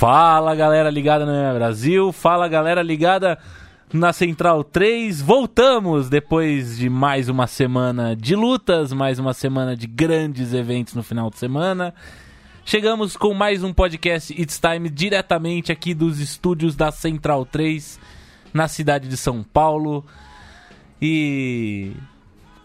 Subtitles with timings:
[0.00, 3.38] Fala galera ligada no Brasil, fala galera ligada
[3.92, 5.20] na Central 3.
[5.20, 11.02] Voltamos depois de mais uma semana de lutas, mais uma semana de grandes eventos no
[11.02, 11.92] final de semana.
[12.64, 18.00] Chegamos com mais um podcast It's Time diretamente aqui dos estúdios da Central 3,
[18.54, 20.02] na cidade de São Paulo.
[20.98, 21.92] E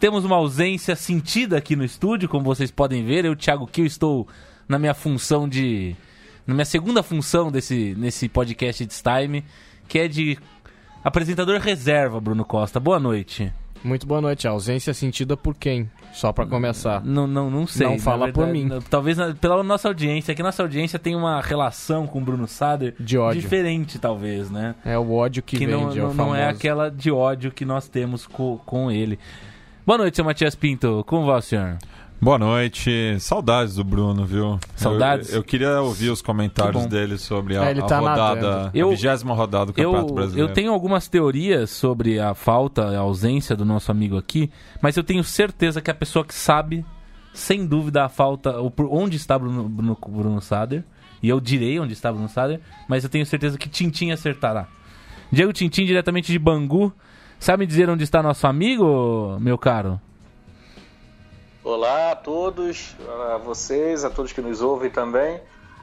[0.00, 3.26] temos uma ausência sentida aqui no estúdio, como vocês podem ver.
[3.26, 4.26] Eu, Thiago Kiel, estou
[4.66, 5.94] na minha função de.
[6.46, 9.44] Na minha segunda função desse, nesse podcast It's Time,
[9.88, 10.38] que é de
[11.02, 12.78] apresentador reserva, Bruno Costa.
[12.78, 13.52] Boa noite.
[13.84, 14.46] Muito boa noite.
[14.48, 15.88] A ausência sentida por quem?
[16.12, 17.04] Só pra começar.
[17.04, 17.86] Não, não, não sei.
[17.86, 18.64] Não fala por verdade, mim.
[18.68, 20.34] não- Talvez na- pela nossa audiência.
[20.34, 23.40] Que nossa audiência tem uma relação com o Bruno Sader De ódio.
[23.40, 24.74] diferente, talvez, né?
[24.84, 27.52] É o ódio que, que não, vende, é o não, não é aquela de ódio
[27.52, 29.18] que nós temos co- com ele.
[29.84, 31.04] Boa noite, seu Matias Pinto.
[31.06, 31.76] Como vai, senhor?
[32.20, 33.16] Boa noite.
[33.20, 34.58] Saudades do Bruno, viu?
[34.74, 35.30] Saudades?
[35.30, 38.70] Eu, eu queria ouvir os comentários dele sobre a, É, ele a tá rodada.
[38.74, 40.50] Eu- a vigésima rodada do Campeonato Eu, Brasileiro.
[40.50, 44.50] eu tenho algumas teorias sobre a falta, a ausência do nosso amigo aqui,
[44.80, 46.84] mas eu tenho certeza que a pessoa que sabe,
[47.34, 48.56] sem dúvida, a falta,
[48.90, 50.84] onde está Bruno, Bruno, Bruno Sader,
[51.22, 54.66] e eu direi onde está Bruno Sader, mas eu tenho certeza que Tintim acertará.
[55.30, 56.92] Diego Tintim, diretamente de Bangu,
[57.38, 60.00] sabe me dizer onde está nosso amigo, meu caro?
[61.66, 62.94] Olá a todos,
[63.32, 65.40] a vocês, a todos que nos ouvem também.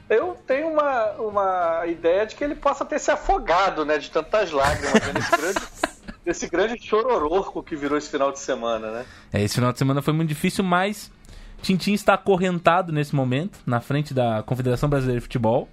[0.08, 4.50] Eu tenho uma, uma ideia de que ele possa ter se afogado, né, de tantas
[4.50, 5.60] lágrimas, né, nesse grande,
[6.24, 9.04] nesse grande chorororco que virou esse final de semana, né?
[9.30, 11.12] É, esse final de semana foi muito difícil, mas
[11.60, 15.68] Tintim está acorrentado nesse momento, na frente da Confederação Brasileira de Futebol,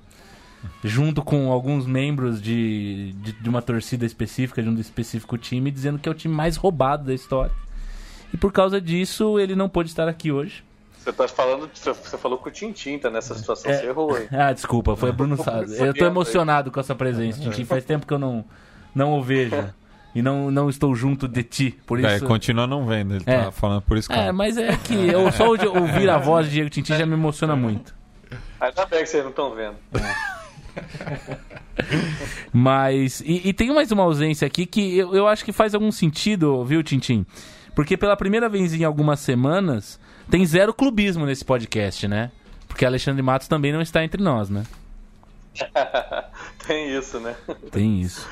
[0.84, 5.98] junto com alguns membros de, de, de uma torcida específica, de um específico time, dizendo
[5.98, 7.54] que é o time mais roubado da história.
[8.34, 10.64] E por causa disso, ele não pôde estar aqui hoje.
[10.98, 13.78] Você tá falando, você falou que o Tintin tá nessa situação, É.
[13.80, 14.28] você errou, hein?
[14.32, 15.82] Ah, desculpa, foi Bruno Sader.
[15.82, 17.66] Eu tô emocionado com essa presença, Tintim.
[17.66, 18.46] Faz tempo que eu não,
[18.94, 19.56] não o vejo.
[20.14, 21.80] E não, não estou junto de ti.
[21.88, 22.26] Por É, isso.
[22.26, 23.46] continua não vendo, ele É.
[23.46, 24.12] tá falando por isso.
[24.12, 27.14] É, mas é que eu só de ouvir a voz de Diego Tintim já me
[27.14, 27.96] emociona muito.
[28.60, 29.76] Ainda bem que vocês não estão vendo.
[32.54, 33.22] Mas.
[33.22, 36.64] E, e tem mais uma ausência aqui que eu, eu acho que faz algum sentido,
[36.66, 37.26] viu, Tintim?
[37.76, 40.00] Porque pela primeira vez em algumas semanas
[40.30, 42.32] tem zero clubismo nesse podcast, né?
[42.68, 44.64] Porque Alexandre Matos também não está entre nós, né?
[46.66, 47.36] Tem isso, né?
[47.70, 48.28] Tem isso.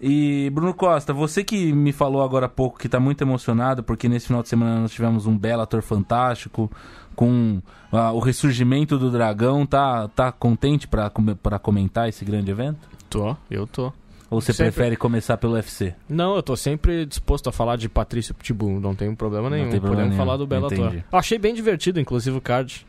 [0.00, 4.08] E Bruno Costa, você que me falou agora há pouco que tá muito emocionado porque
[4.08, 6.70] nesse final de semana nós tivemos um Bellator fantástico
[7.14, 11.10] com ah, o ressurgimento do dragão, tá, tá contente pra
[11.58, 12.88] comentar esse grande evento?
[13.08, 13.92] Tô, eu tô.
[14.28, 14.72] Ou você Sempre.
[14.72, 15.94] prefere começar pelo UFC?
[16.08, 19.70] Não, eu tô sempre disposto a falar de Patrício Pitbull, não tem problema nenhum.
[19.70, 21.02] tem problema podemos nenhum, falar do Bellator.
[21.12, 22.84] achei bem divertido, inclusive, o card.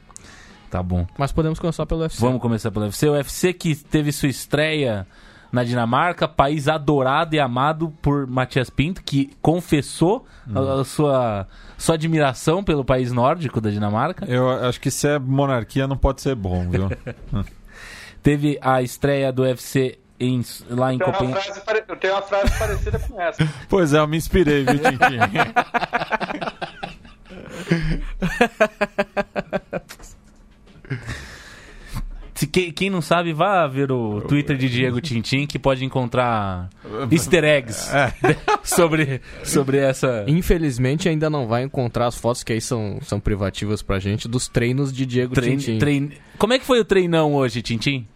[0.69, 1.05] Tá bom.
[1.17, 2.19] Mas podemos começar pelo UFC.
[2.19, 3.07] Vamos começar pelo UFC.
[3.07, 5.07] O UFC que teve sua estreia
[5.51, 11.95] na Dinamarca, país adorado e amado por Matias Pinto, que confessou a, a sua, sua
[11.95, 14.25] admiração pelo país nórdico da Dinamarca.
[14.25, 16.89] Eu acho que se é monarquia não pode ser bom, viu?
[18.21, 21.59] Teve a estreia do UFC em- lá em Copenhague.
[21.65, 23.47] pare- eu tenho uma frase parecida com essa.
[23.69, 25.17] pois é, eu me inspirei, viu, Tintin?
[32.33, 36.69] Se quem, quem não sabe, vá ver o Twitter de Diego Tintim, que pode encontrar
[37.11, 37.89] easter eggs
[38.63, 40.23] sobre, sobre essa...
[40.27, 44.47] Infelizmente ainda não vai encontrar as fotos que aí são, são privativas pra gente dos
[44.47, 45.79] treinos de Diego Trein, Tintin.
[45.79, 46.11] trein...
[46.37, 48.07] Como é que foi o treinão hoje, Tintim?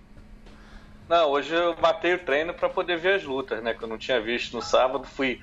[1.12, 3.74] Não, hoje eu matei o treino pra poder ver as lutas, né?
[3.74, 5.04] Que eu não tinha visto no sábado.
[5.06, 5.42] Fui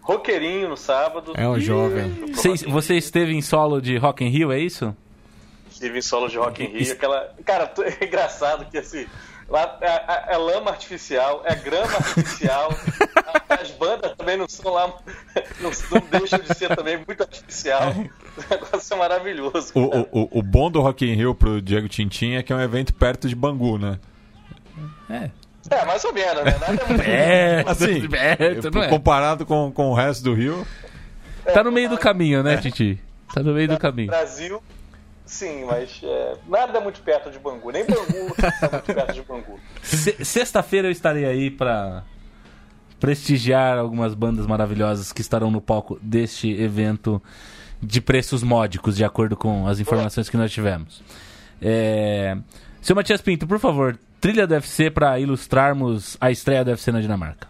[0.00, 1.34] roqueirinho no sábado.
[1.36, 2.08] É um E- jovem.
[2.32, 4.96] Você, você esteve em solo de Rock in Rio, é isso?
[5.70, 6.90] Estive em solo de Rock in Rio.
[6.92, 7.34] Aquela...
[7.44, 7.70] Cara,
[8.00, 9.06] é engraçado que assim...
[9.46, 12.70] Lá é, é- é lama artificial, é grama artificial.
[13.50, 14.86] As bandas também não são lá...
[15.60, 17.90] Não, não deixam de ser também muito artificial.
[17.92, 19.72] O negócio é maravilhoso.
[19.74, 22.60] o, o- o bom do Rock in Rio pro Diego Tintin é que é um
[22.62, 23.98] evento perto de Bangu, né?
[25.10, 25.30] É.
[25.70, 26.56] É, mais ou menos, né?
[26.58, 27.02] Nada é muito...
[27.02, 28.88] É, Assim, é?
[28.88, 30.66] comparado com, com o resto do Rio,
[31.52, 33.00] Tá no meio do caminho, né, Titi?
[33.34, 34.08] Tá no meio do caminho.
[34.08, 34.62] Brasil,
[35.24, 37.70] sim, mas é, nada é muito perto de Bangu.
[37.70, 38.22] Nem Bangu é
[38.72, 39.58] muito perto de Bangu.
[39.82, 42.02] Se- Sexta-feira eu estarei aí pra
[42.98, 47.20] prestigiar algumas bandas maravilhosas que estarão no palco deste evento
[47.82, 51.02] de preços módicos, de acordo com as informações que nós tivemos.
[51.62, 52.36] É...
[52.80, 57.00] Seu Matias Pinto, por favor, trilha do UFC pra ilustrarmos a estreia do UFC na
[57.00, 57.46] Dinamarca.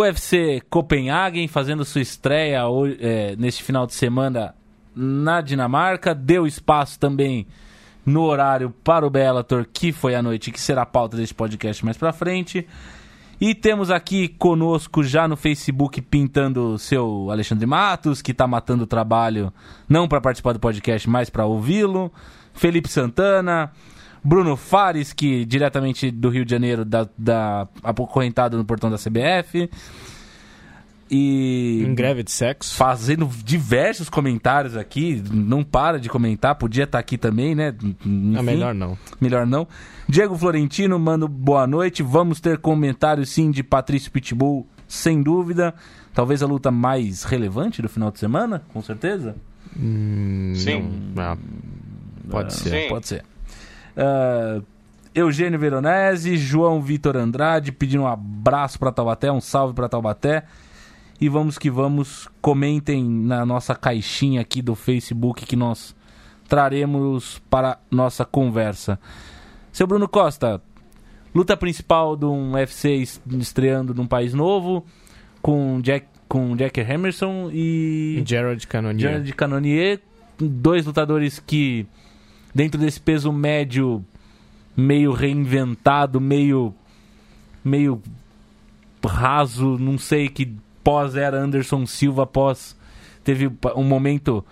[0.00, 2.62] UFC Copenhagen fazendo sua estreia
[2.98, 4.54] é, neste final de semana
[4.94, 6.14] na Dinamarca.
[6.14, 7.46] Deu espaço também
[8.04, 11.84] no horário para o Bellator, que foi à noite, que será a pauta deste podcast
[11.84, 12.66] mais pra frente.
[13.40, 18.84] E temos aqui conosco já no Facebook pintando o seu Alexandre Matos, que tá matando
[18.84, 19.50] o trabalho,
[19.88, 22.12] não para participar do podcast, mas para ouvi-lo.
[22.52, 23.72] Felipe Santana,
[24.22, 29.68] Bruno Fares, que diretamente do Rio de Janeiro, da, da acorrentado no portão da CBF.
[31.12, 32.76] E Em greve de sexo.
[32.76, 37.74] fazendo diversos comentários aqui, não para de comentar, podia estar aqui também, né?
[37.82, 38.36] Enfim.
[38.36, 38.96] É melhor não.
[39.20, 39.66] Melhor não.
[40.08, 42.00] Diego Florentino, mano, boa noite.
[42.00, 45.74] Vamos ter comentários sim de Patrício Pitbull, sem dúvida.
[46.14, 49.34] Talvez a luta mais relevante do final de semana, com certeza.
[49.76, 51.12] Hum, Sim.
[51.14, 51.22] não.
[51.24, 51.36] Ah,
[52.30, 52.82] pode ser.
[52.82, 52.88] Sim.
[52.88, 53.24] Pode ser.
[53.96, 54.60] Ah,
[55.14, 60.44] Eugênio Veronese, João Vitor Andrade, pedindo um abraço para Taubaté, um salve para Taubaté.
[61.20, 65.94] E vamos que vamos, comentem na nossa caixinha aqui do Facebook que nós
[66.48, 68.98] traremos para nossa conversa.
[69.72, 70.62] Seu Bruno Costa,
[71.34, 74.84] luta principal de um UFC es- estreando num país novo,
[75.42, 78.16] com Jack, com Jack Emerson e.
[79.10, 80.00] Jared Cannonier,
[80.38, 81.86] dois lutadores que
[82.54, 84.04] dentro desse peso médio
[84.76, 86.74] meio reinventado, meio
[87.62, 88.02] meio
[89.04, 92.76] raso, não sei que pós era Anderson Silva, pós
[93.22, 94.44] teve um momento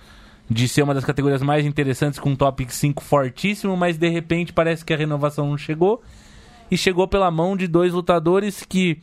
[0.50, 4.52] de ser uma das categorias mais interessantes com um top 5 fortíssimo, mas de repente
[4.52, 6.02] parece que a renovação não chegou.
[6.70, 8.98] E chegou pela mão de dois lutadores que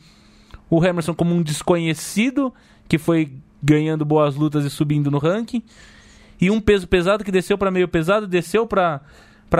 [0.70, 2.52] o Emerson como um desconhecido
[2.88, 3.32] que foi
[3.62, 5.62] ganhando boas lutas e subindo no ranking
[6.40, 9.00] e um peso pesado que desceu para meio pesado, desceu para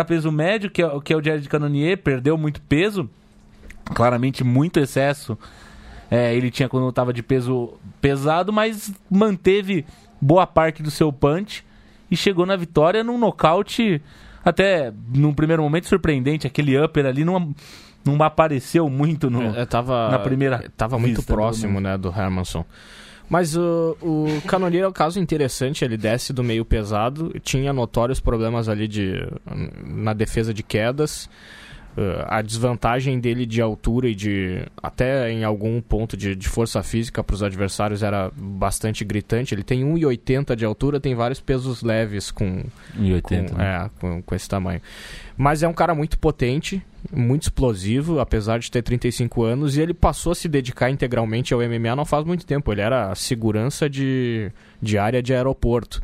[0.07, 3.09] peso médio, que é, que é o Jared Cannonier, perdeu muito peso,
[3.95, 5.39] claramente muito excesso.
[6.11, 9.85] É, ele tinha quando estava de peso pesado, mas manteve
[10.21, 11.65] boa parte do seu punch
[12.11, 14.01] e chegou na vitória num nocaute
[14.45, 16.47] até num primeiro momento surpreendente.
[16.47, 17.53] Aquele upper ali não,
[18.05, 22.65] não apareceu muito no, É, tava, na primeira Tava muito próximo, né, do Hermanson.
[23.29, 28.21] Mas uh, o Canonier é um caso interessante, ele desce do meio pesado, tinha notórios
[28.21, 29.15] problemas ali de,
[29.85, 31.29] na defesa de quedas.
[31.97, 36.83] Uh, a desvantagem dele de altura e de até em algum ponto de, de força
[36.83, 39.55] física para os adversários era bastante gritante.
[39.55, 42.65] Ele tem 1,80 de altura, tem vários pesos leves com,
[42.99, 43.23] 1,80.
[43.23, 43.65] com, né?
[43.65, 44.83] é, com, com esse tamanho.
[45.37, 49.93] Mas é um cara muito potente, muito explosivo, apesar de ter 35 anos, e ele
[49.93, 52.73] passou a se dedicar integralmente ao MMA não faz muito tempo.
[52.73, 54.51] Ele era segurança de,
[54.81, 56.01] de área de aeroporto.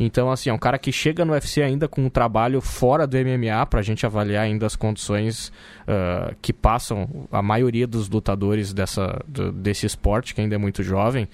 [0.00, 3.16] Então, assim, é um cara que chega no UFC ainda com um trabalho fora do
[3.16, 5.52] MMA, pra gente avaliar ainda as condições
[5.86, 10.82] ah, que passam a maioria dos lutadores dessa, do- desse esporte, que ainda é muito
[10.82, 11.28] jovem.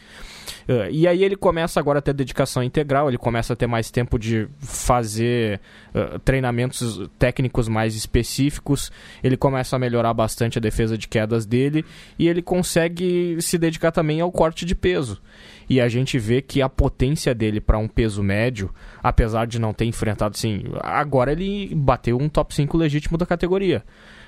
[0.69, 3.91] Uh, e aí ele começa agora a ter dedicação integral, ele começa a ter mais
[3.91, 5.61] tempo de fazer
[5.95, 8.91] uh, treinamentos técnicos mais específicos,
[9.23, 11.85] ele começa a melhorar bastante a defesa de quedas dele
[12.19, 15.21] e ele consegue se dedicar também ao corte de peso.
[15.69, 18.71] E a gente vê que a potência dele para um peso médio,
[19.03, 23.85] apesar de não ter enfrentado, assim, agora ele bateu um top 5 legítimo da categoria.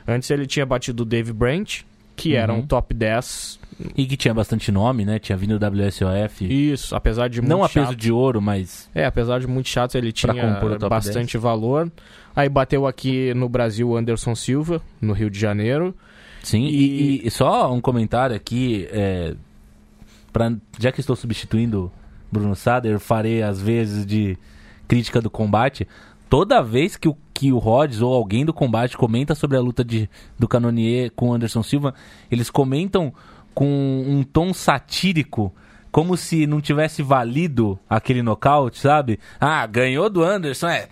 [0.07, 1.87] Antes ele tinha batido o Dave Brandt,
[2.17, 2.61] que era Uhum.
[2.61, 3.60] um top 10
[3.97, 5.19] E que tinha bastante nome, né?
[5.19, 6.45] Tinha vindo do WSOF.
[6.45, 7.97] isso, apesar de não a peso chato.
[7.97, 11.91] de ouro, mas É, apesar de muito chato, ele tinha o bastante valor.
[12.35, 15.95] Aí bateu aqui no Brasil o Anderson Silva, no Rio de Janeiro.
[16.43, 19.35] Sim, e, e só um comentário aqui, é,
[20.33, 21.93] pra, já que estou substituindo
[22.33, 24.39] Bruno Sader, farei às vezes de
[24.89, 25.87] crítica do combate.
[26.29, 29.85] Toda vez que o, que o Rhodes ou alguém do combate comenta sobre a luta
[29.85, 30.09] de,
[30.39, 31.95] do Canonier com o Anderson Silva,
[32.31, 33.13] eles comentam
[33.55, 33.67] com
[34.07, 35.53] um tom satírico,
[35.91, 39.19] como se não tivesse valido aquele nocaute, sabe?
[39.41, 40.89] Ah, ganhou do Anderson, é.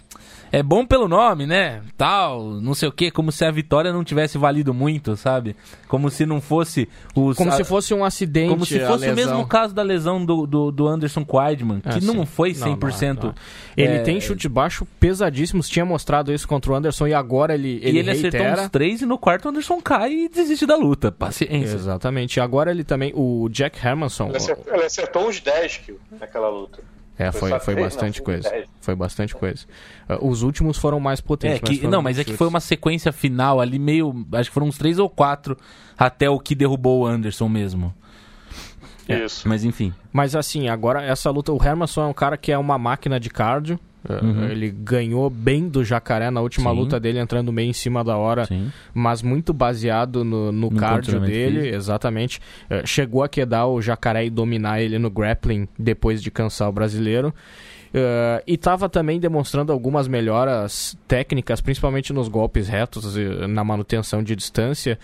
[0.50, 1.82] É bom pelo nome, né?
[1.96, 5.54] Tal, não sei o que, como se a vitória não tivesse valido muito, sabe?
[5.86, 7.36] Como se não fosse os.
[7.36, 8.50] Como a- se fosse um acidente.
[8.50, 12.14] como se fosse o mesmo caso da lesão do, do, do Anderson Quaidman, que não
[12.20, 12.26] sim.
[12.26, 13.22] foi Não, não, 100%.
[13.24, 13.34] não.
[13.76, 17.80] Ele é, tem chute baixo pesadíssimos, tinha mostrado isso contra o Anderson e agora ele,
[17.82, 18.62] ele, e ele acertou reitera.
[18.62, 21.12] uns três e no quarto o Anderson cai e desiste da luta.
[21.12, 21.74] Paciência.
[21.76, 22.36] Exatamente.
[22.36, 24.28] E agora ele também, o Jack Hermanson.
[24.28, 26.80] Ele acertou, ele acertou uns 10 kills naquela luta.
[27.18, 28.66] É, Foi foi, foi bastante coisa.
[28.80, 29.66] Foi bastante coisa.
[30.20, 31.56] Os últimos foram mais potentes.
[31.56, 34.26] É que, foram não, mas é que foi uma sequência final ali meio.
[34.32, 35.56] Acho que foram uns três ou quatro
[35.96, 37.92] até o que derrubou o Anderson mesmo.
[39.08, 39.48] É, Isso.
[39.48, 39.92] Mas enfim.
[40.12, 43.30] Mas assim, agora essa luta, o Hermanson é um cara que é uma máquina de
[43.30, 43.80] cardio.
[44.14, 46.76] Uh, Ele ganhou bem do Jacaré na última Sim.
[46.76, 48.70] luta dele, entrando meio em cima da hora, Sim.
[48.94, 51.76] mas muito baseado no, no, No cardio dele, físico.
[51.76, 52.40] exatamente.
[52.70, 56.72] Uh, chegou a quedar o Jacaré e dominar ele no grappling depois de cansar o
[56.72, 57.32] brasileiro.
[57.88, 64.22] Uh, e estava também demonstrando algumas melhoras técnicas, principalmente nos golpes retos e na manutenção
[64.22, 64.98] de distância.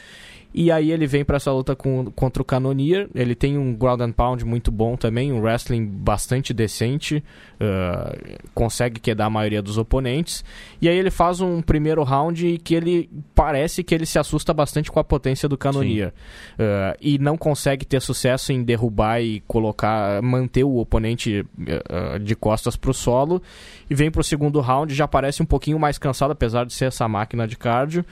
[0.54, 3.08] E aí ele vem para essa luta com, contra o Canonier.
[3.12, 9.00] Ele tem um ground and pound muito bom também, um wrestling bastante decente, uh, consegue
[9.00, 10.44] quedar a maioria dos oponentes.
[10.80, 14.92] E aí ele faz um primeiro round que ele parece que ele se assusta bastante
[14.92, 16.12] com a potência do Canonier.
[16.52, 22.36] Uh, e não consegue ter sucesso em derrubar e colocar, manter o oponente uh, de
[22.36, 23.42] costas para o solo.
[23.90, 26.84] E vem para o segundo round, já parece um pouquinho mais cansado, apesar de ser
[26.84, 28.04] essa máquina de cardio.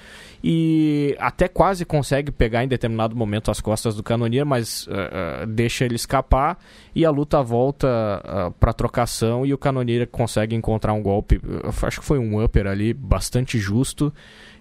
[0.42, 5.46] E até quase consegue pegar em determinado momento as costas do Canonier, mas uh, uh,
[5.46, 6.58] deixa ele escapar.
[6.94, 7.88] E a luta volta
[8.24, 11.40] uh, para trocação e o Canonier consegue encontrar um golpe,
[11.82, 14.12] acho que foi um upper ali, bastante justo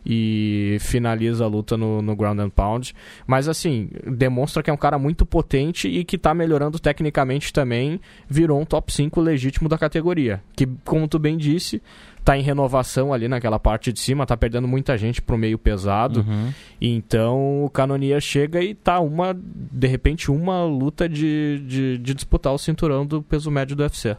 [0.05, 2.93] e finaliza a luta no, no ground and pound.
[3.25, 7.99] Mas assim, demonstra que é um cara muito potente e que tá melhorando tecnicamente também,
[8.27, 10.41] virou um top 5 legítimo da categoria.
[10.55, 11.81] Que, como tu bem disse,
[12.23, 16.21] tá em renovação ali naquela parte de cima, tá perdendo muita gente pro meio pesado.
[16.21, 16.53] Uhum.
[16.79, 22.53] Então o Canonier chega e tá uma, de repente, uma luta de, de, de disputar
[22.53, 24.15] o cinturão do peso médio do UFC.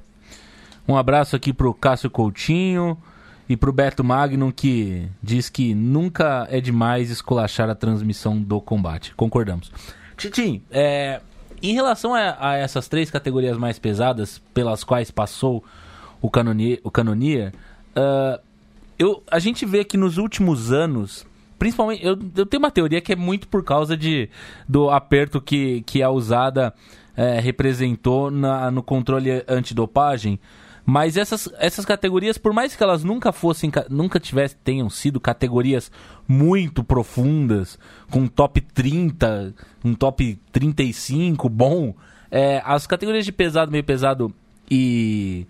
[0.87, 2.99] Um abraço aqui pro Cássio Coutinho
[3.49, 9.15] e pro Beto Magnum que diz que nunca é demais esculachar a transmissão do combate.
[9.15, 9.71] Concordamos.
[10.17, 11.21] Titim, é,
[11.63, 15.63] em relação a, a essas três categorias mais pesadas pelas quais passou
[16.21, 17.53] o Canonier, o Canonier
[17.95, 18.41] ah,
[18.99, 21.27] eu, a gente vê que nos últimos anos,
[21.59, 24.29] principalmente, eu, eu tenho uma teoria que é muito por causa de,
[24.69, 26.73] do aperto que, que a usada
[27.17, 30.39] é, representou na, no controle antidopagem.
[30.85, 35.21] Mas essas, essas categorias, por mais que elas nunca fossem, ca- nunca tivessem, tenham sido
[35.21, 35.93] categorias
[36.27, 37.79] muito profundas,
[38.11, 41.95] com um top 30, um top 35 bom,
[42.31, 44.35] é, as categorias de pesado, meio pesado
[44.69, 45.47] e,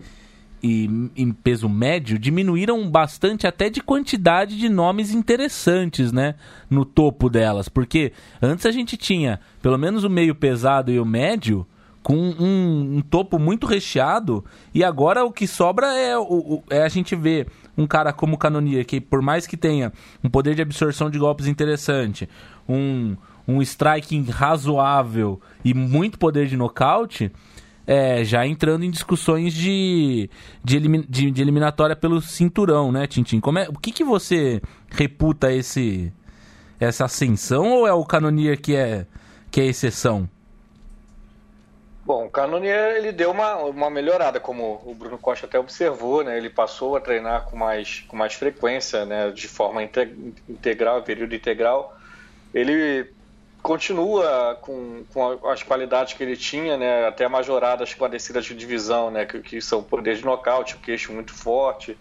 [0.63, 6.35] e em peso médio diminuíram bastante até de quantidade de nomes interessantes, né?
[6.69, 7.67] No topo delas.
[7.67, 11.67] Porque antes a gente tinha pelo menos o meio pesado e o médio
[12.01, 14.43] com um, um topo muito recheado
[14.73, 18.85] e agora o que sobra é, o, é a gente ver um cara como Canonier,
[18.85, 19.91] que por mais que tenha
[20.23, 22.29] um poder de absorção de golpes interessante,
[22.67, 23.15] um,
[23.47, 27.31] um striking razoável e muito poder de nocaute,
[27.85, 30.29] é, já entrando em discussões de,
[30.63, 33.39] de, elimi- de- de eliminatória pelo cinturão, né, Tintin?
[33.39, 36.11] Como é, o que, que você reputa esse
[36.79, 39.05] essa ascensão ou é o Canonier que é,
[39.49, 40.27] que é exceção?
[42.05, 46.37] Bom, o Canonier ele deu uma, uma melhorada, como o Bruno Costa até observou, né?
[46.37, 49.31] Ele passou a treinar com mais, com mais frequência, né?
[49.31, 50.13] De forma inte-
[50.49, 51.97] integral, período integral.
[52.53, 53.12] Ele
[53.63, 57.07] continua com, com as qualidades que ele tinha, né?
[57.07, 59.25] Até majoradas com a descida de divisão, né?
[59.25, 61.97] Que, que são poder de nocaute, o queixo muito forte,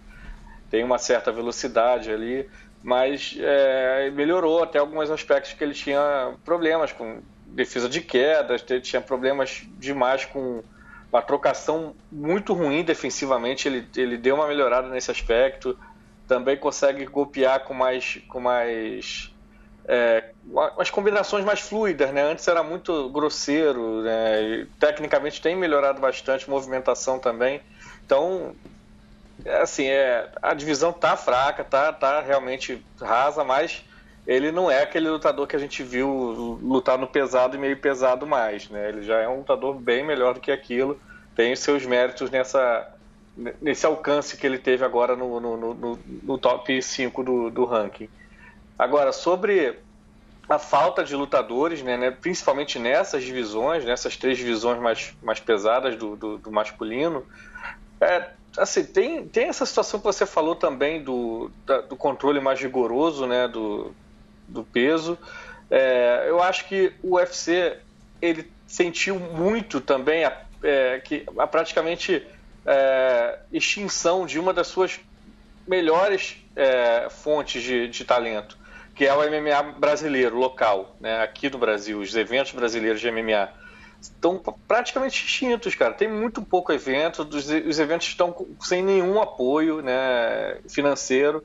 [0.69, 2.51] tem uma certa velocidade ali,
[2.83, 9.01] mas é, melhorou até alguns aspectos que ele tinha problemas com defesa de quedas, tinha
[9.01, 10.65] problemas demais com
[11.13, 15.79] uma trocação muito ruim defensivamente, ele, ele deu uma melhorada nesse aspecto,
[16.27, 19.33] também consegue golpear com mais, com mais
[19.85, 20.32] é,
[20.79, 22.23] as combinações mais fluidas, né?
[22.23, 24.43] Antes era muito grosseiro, né?
[24.43, 27.63] E, tecnicamente tem melhorado bastante, movimentação também.
[28.05, 28.57] Então,
[29.45, 33.85] é assim, é, a divisão tá fraca, tá, tá realmente rasa, mas
[34.27, 38.27] ele não é aquele lutador que a gente viu lutar no pesado e meio pesado
[38.27, 38.89] mais, né?
[38.91, 41.01] Ele já é um lutador bem melhor do que aquilo,
[41.35, 42.87] tem os seus méritos nessa
[43.63, 47.65] nesse alcance que ele teve agora no, no, no- no- no top 5 do, do
[47.65, 48.11] ranking.
[48.79, 49.83] Agora, sobre
[50.49, 55.97] a falta de lutadores, né, né, principalmente nessas divisões, nessas três divisões mais, mais pesadas
[55.97, 57.25] do, do, do masculino,
[58.01, 62.61] é, assim, tem, tem essa situação que você falou também do, da- do controle mais
[62.61, 63.95] rigoroso né, do,
[64.49, 65.17] do peso.
[65.71, 67.79] É, eu acho que o UFC
[68.21, 72.27] ele sentiu muito também a, é, que a praticamente
[72.67, 75.01] é, extinção de uma das suas
[75.67, 78.59] melhores é, fontes de, de talento,
[79.03, 83.49] que é o MMA brasileiro, local, né, aqui no Brasil, os eventos brasileiros de MMA
[84.01, 85.93] estão praticamente extintos, cara.
[85.93, 91.43] Tem muito pouco evento, os, os eventos estão sem nenhum apoio né, financeiro,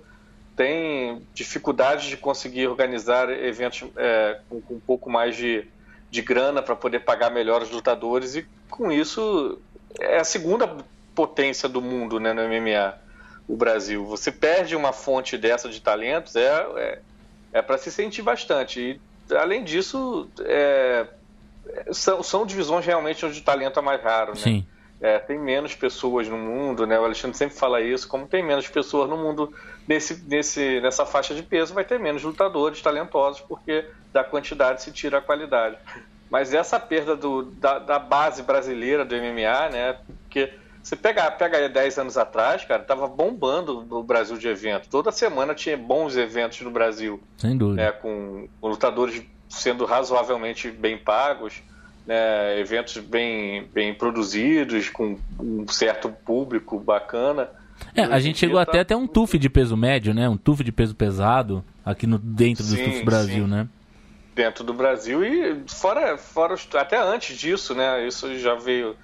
[0.55, 5.65] tem dificuldade de conseguir organizar eventos é, com, com um pouco mais de,
[6.11, 9.59] de grana para poder pagar melhor os lutadores e com isso
[9.99, 10.77] é a segunda
[11.15, 12.99] potência do mundo né, no MMA.
[13.47, 14.05] o Brasil.
[14.05, 16.99] Você perde uma fonte dessa de talentos, é, é,
[17.53, 18.79] é para se sentir bastante.
[18.79, 21.07] E, além disso, é,
[21.91, 24.31] são, são divisões realmente onde o talento é mais raro.
[24.31, 24.41] Né?
[24.41, 24.67] Sim.
[24.99, 26.99] É, tem menos pessoas no mundo, né?
[26.99, 29.53] O Alexandre sempre fala isso, como tem menos pessoas no mundo
[29.87, 34.91] nesse, nesse, nessa faixa de peso, vai ter menos lutadores talentosos, porque da quantidade se
[34.91, 35.77] tira a qualidade.
[36.31, 39.97] Mas essa perda do, da, da base brasileira do MMA, né?
[40.23, 40.51] Porque
[40.87, 44.87] você pega, pega aí 10 anos atrás, cara, tava bombando no Brasil de evento.
[44.87, 47.83] Toda semana tinha bons eventos no Brasil, Sem dúvida.
[47.83, 47.91] né?
[47.91, 51.61] Com, lutadores sendo razoavelmente bem pagos
[52.05, 57.49] né, eventos bem, bem produzidos, com um certo público bacana.
[57.93, 60.29] É, a gente chegou tá até a ter um TUF de peso médio, né?
[60.29, 63.51] Um TUF de peso pesado aqui no, dentro do Sim, Brasil, sim.
[63.51, 63.67] né?
[64.33, 68.07] dentro do Brasil e fora, fora até antes disso, né?
[68.07, 68.95] Isso já veio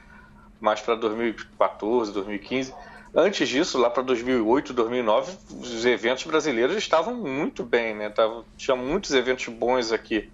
[0.64, 2.74] mais para 2014, 2015.
[3.14, 8.10] Antes disso, lá para 2008, 2009, os eventos brasileiros estavam muito bem, né?
[8.10, 10.32] Tava, tinha muitos eventos bons aqui.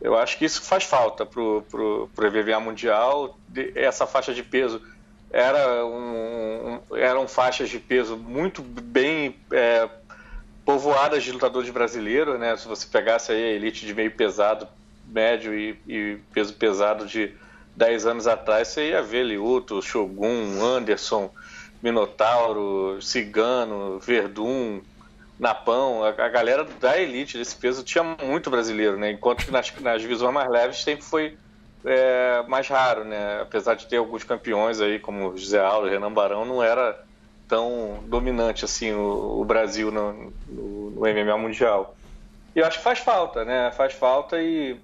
[0.00, 3.38] Eu acho que isso faz falta pro, pro MMA Mundial.
[3.74, 4.80] Essa faixa de peso
[5.30, 9.86] era um- eram faixas de peso muito bem é,
[10.64, 12.56] povoadas de lutadores brasileiros, né?
[12.56, 14.66] Se você pegasse aí a elite de meio pesado,
[15.06, 17.32] médio e, e peso pesado de
[17.80, 21.30] 10 anos atrás, você ia ver Liuto, Shogun, Anderson,
[21.82, 24.82] Minotauro, Cigano, Verdun,
[25.38, 29.12] Napão, a, a galera da elite desse peso tinha muito brasileiro, né?
[29.12, 31.38] Enquanto que nas, nas divisões mais leves sempre foi
[31.82, 33.40] é, mais raro, né?
[33.40, 37.02] Apesar de ter alguns campeões aí, como José Aldo, Renan Barão, não era
[37.48, 41.96] tão dominante assim o, o Brasil no, no, no MMA mundial.
[42.54, 43.70] E eu acho que faz falta, né?
[43.70, 44.78] Faz falta e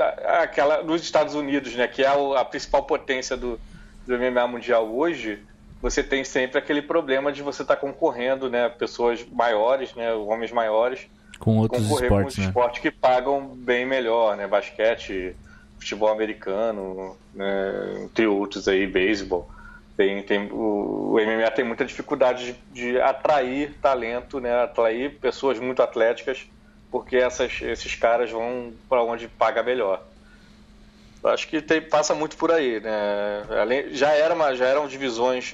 [0.00, 1.86] aquela nos Estados Unidos, né?
[1.88, 3.58] Que é o- a principal potência do,
[4.06, 5.44] do MMA mundial hoje.
[5.80, 8.68] Você tem sempre aquele problema de você estar concorrendo, né?
[8.68, 10.12] Pessoas maiores, né?
[10.12, 11.06] Homens maiores
[11.38, 12.44] Com outros com esportes, os né?
[12.46, 14.46] esportes que pagam bem melhor, né?
[14.48, 15.36] Basquete,
[15.78, 18.02] futebol americano, né?
[18.04, 19.48] entre outros aí, beisebol.
[19.96, 24.62] Tem, tem, o, o MMA tem muita dificuldade de, de atrair talento, né?
[24.62, 26.46] Atrair pessoas muito atléticas,
[26.90, 30.02] porque essas, esses caras vão para onde paga melhor.
[31.24, 33.44] Acho que tem- passa muito por aí, né?
[33.60, 35.52] Além, já, era uma, já eram divisões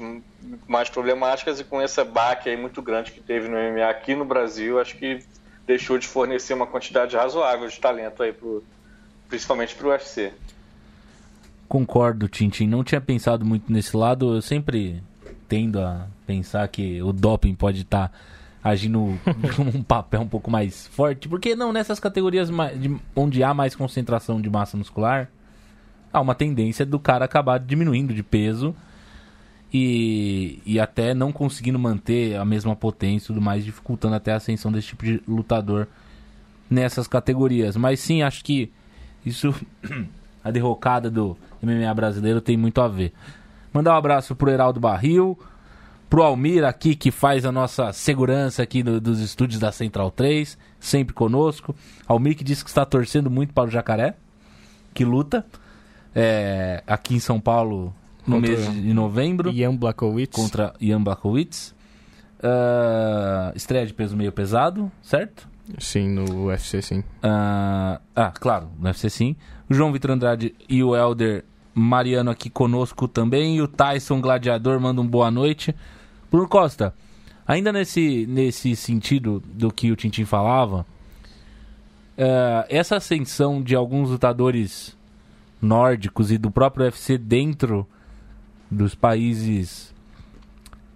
[0.67, 4.25] mais problemáticas e com esse baque aí muito grande que teve no MMA aqui no
[4.25, 5.21] Brasil, acho que
[5.67, 8.63] deixou de fornecer uma quantidade razoável de talento aí, pro,
[9.29, 10.33] principalmente para o UFC.
[11.67, 12.67] Concordo, Tintin.
[12.67, 14.37] Não tinha pensado muito nesse lado.
[14.37, 15.03] Eu sempre
[15.49, 18.13] tendo a pensar que o doping pode estar
[18.65, 19.19] agindo
[19.55, 21.29] como um papel um pouco mais forte.
[21.29, 22.49] Porque não, nessas categorias
[23.15, 25.29] onde há mais concentração de massa muscular,
[26.11, 28.75] há uma tendência do cara acabar diminuindo de peso
[29.73, 34.37] e, e até não conseguindo manter a mesma potência e tudo mais, dificultando até a
[34.37, 35.87] ascensão desse tipo de lutador
[36.71, 37.77] nessas categorias.
[37.77, 38.73] Mas sim, acho que
[39.27, 39.55] isso,
[40.43, 43.13] a derrocada do MMA brasileiro tem muito a ver.
[43.73, 45.37] Mandar um abraço pro Heraldo Barril,
[46.15, 50.57] pro Almir aqui que faz a nossa segurança aqui no- dos estúdios da Central 3,
[50.79, 51.75] sempre conosco.
[52.07, 54.15] Almir que disse que está torcendo muito para o Jacaré,
[54.95, 55.45] que luta
[56.15, 57.93] é, aqui em São Paulo
[58.25, 60.37] no Contra- mês de novembro Ian Blakowicz.
[60.37, 61.75] contra Ian Blachowicz.
[62.41, 65.49] Ah, estreia de peso meio pesado, certo?
[65.79, 67.03] Sim, no UFC, sim.
[67.25, 69.35] Ah, ah, claro, no UFC sim.
[69.69, 73.57] O João Vitor Andrade e o Elder Mariano aqui conosco também.
[73.57, 75.75] E o Tyson Gladiador manda um boa noite.
[76.35, 76.93] Bruno Costa,
[77.47, 80.85] ainda nesse, nesse sentido do que o Tintin falava,
[82.19, 84.97] ah, essa ascensão de alguns lutadores
[85.63, 87.87] nórdicos e do próprio UFC dentro
[88.69, 89.95] dos países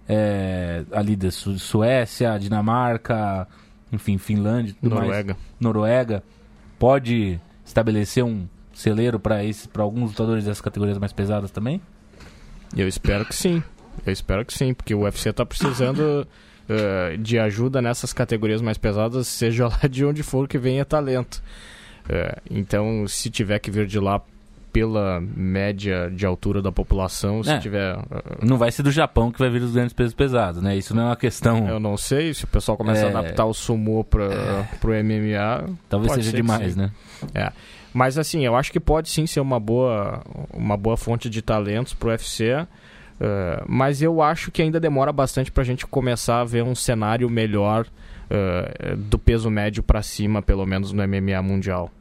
[0.09, 3.47] é, ali da Su- Suécia, Dinamarca,
[3.93, 5.07] enfim, Finlândia, tudo mais.
[5.07, 5.37] Noruega.
[5.57, 6.23] Noruega
[6.77, 9.37] pode estabelecer um celeiro para
[9.71, 11.81] para alguns lutadores dessas categorias mais pesadas também?
[12.75, 13.63] Eu espero que sim.
[14.05, 16.27] Eu espero que sim, porque o UFC tá precisando
[16.69, 21.41] eh, de ajuda nessas categorias mais pesadas, seja lá de onde for que venha talento.
[22.07, 24.21] Eh, então, se tiver que vir de lá
[24.71, 27.57] pela média de altura da população, se É.
[27.57, 27.95] tiver.
[27.97, 30.77] eh, Não vai ser do Japão que vai vir os grandes pesos pesados, né?
[30.77, 31.67] Isso não é uma questão.
[31.67, 33.05] eu não sei, se o pessoal começa É.
[33.05, 36.91] a adaptar o sumo para pro MMA, Talvez seja demais, né?
[37.33, 37.51] É.
[37.91, 40.21] Mas assim, eu acho que pode sim ser uma boa,
[40.53, 42.67] uma boa fonte de talentos pro UFC.
[43.19, 47.29] Eh, mas eu acho que ainda demora bastante pra gente começar a ver um cenário
[47.29, 47.85] melhor
[48.29, 51.91] eh, do peso médio pra cima, pelo menos no MMA mundial.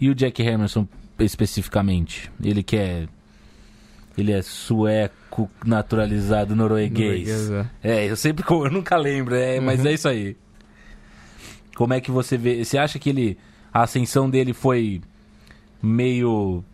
[0.00, 0.86] E o Jack Hermanson
[1.18, 2.30] especificamente?
[2.42, 3.06] Ele que é.
[4.16, 5.50] Ele é sueco.
[5.64, 7.28] naturalizado norueguês.
[7.28, 8.02] Norueguês, é.
[8.02, 10.36] É, eu sempre eu nunca lembro, é, mas é isso aí.
[11.76, 12.64] Como é que você vê?
[12.64, 13.38] Você acha que ele
[13.72, 15.00] a ascensão dele foi
[15.82, 16.64] meio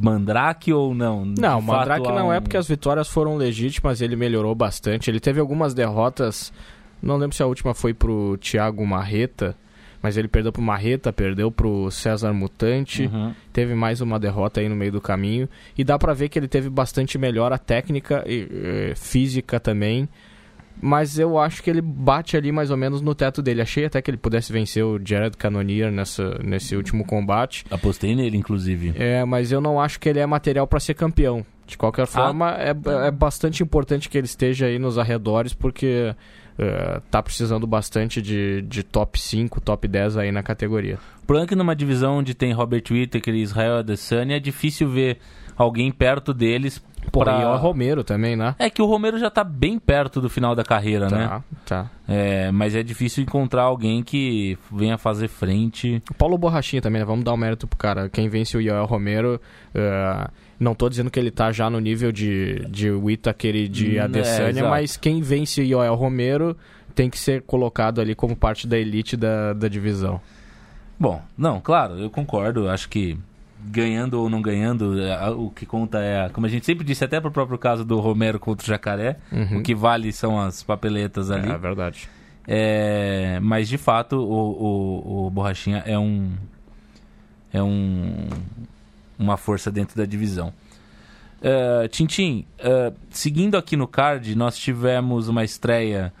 [0.00, 1.24] mandrake ou não?
[1.24, 5.10] Não, o Mandrake não é porque as vitórias foram legítimas, ele melhorou bastante.
[5.10, 6.52] Ele teve algumas derrotas,
[7.02, 9.56] não lembro se a última foi pro Thiago Marreta,
[10.02, 13.34] mas ele perdeu pro Marreta, perdeu pro César Mutante, Uhum.
[13.52, 15.48] teve mais uma derrota aí no meio do caminho.
[15.76, 20.08] E dá pra ver que ele teve bastante melhora técnica e eh, física também.
[20.80, 23.62] Mas eu acho que ele bate ali mais ou menos no teto dele.
[23.62, 27.64] Achei até que ele pudesse vencer o Jared Cannonier nessa, nesse último combate.
[27.70, 28.94] Apostei nele, inclusive.
[28.96, 31.44] É, mas eu não acho que ele é material para ser campeão.
[31.66, 32.74] De qualquer forma, é,
[33.06, 36.12] é bastante importante que ele esteja aí nos arredores, porque
[36.58, 40.98] é, tá precisando bastante de, de top 5, top 10 aí na categoria.
[41.22, 44.88] O problema é que numa divisão onde tem Robert Whittaker e Israel Adesanya é difícil
[44.88, 45.18] ver
[45.62, 46.82] alguém perto deles.
[47.10, 48.54] Pô, pra- e o Romero também, né?
[48.58, 51.26] É que o Romero já tá bem perto do final da carreira, né?
[51.28, 51.90] Tá, tá.
[52.06, 56.02] É, mas é difícil encontrar alguém que venha fazer frente.
[56.10, 57.06] O Paulo Borrachinha também, né?
[57.06, 58.08] Vamos dar um mérito pro cara.
[58.08, 59.40] Quem vence o Yoel Romero,
[59.74, 63.92] é, não tô dizendo que ele tá já no nível de, de Whittaker e de
[63.92, 64.68] Hum, é, Adesanya, exato.
[64.68, 66.56] mas quem vence o Yoel Romero
[66.94, 70.20] tem que ser colocado ali como parte da elite da, da divisão.
[70.98, 72.68] Bom, não, claro, eu concordo.
[72.68, 73.16] Acho que
[73.64, 77.20] ganhando ou não ganhando, é, o que conta é, como a gente sempre disse, até
[77.20, 79.16] pro próprio caso do Romero contra o Jacaré,
[79.56, 81.48] o que vale são as papeletas ali.
[81.48, 81.54] Uhum.
[81.54, 82.08] É verdade.
[82.46, 86.32] É, mas de fato o, o, o Borrachinha é um
[87.52, 88.28] é um
[89.18, 90.52] uma força dentro da divisão.
[91.42, 96.12] É, Tintim, é, seguindo aqui no card, nós tivemos uma estreia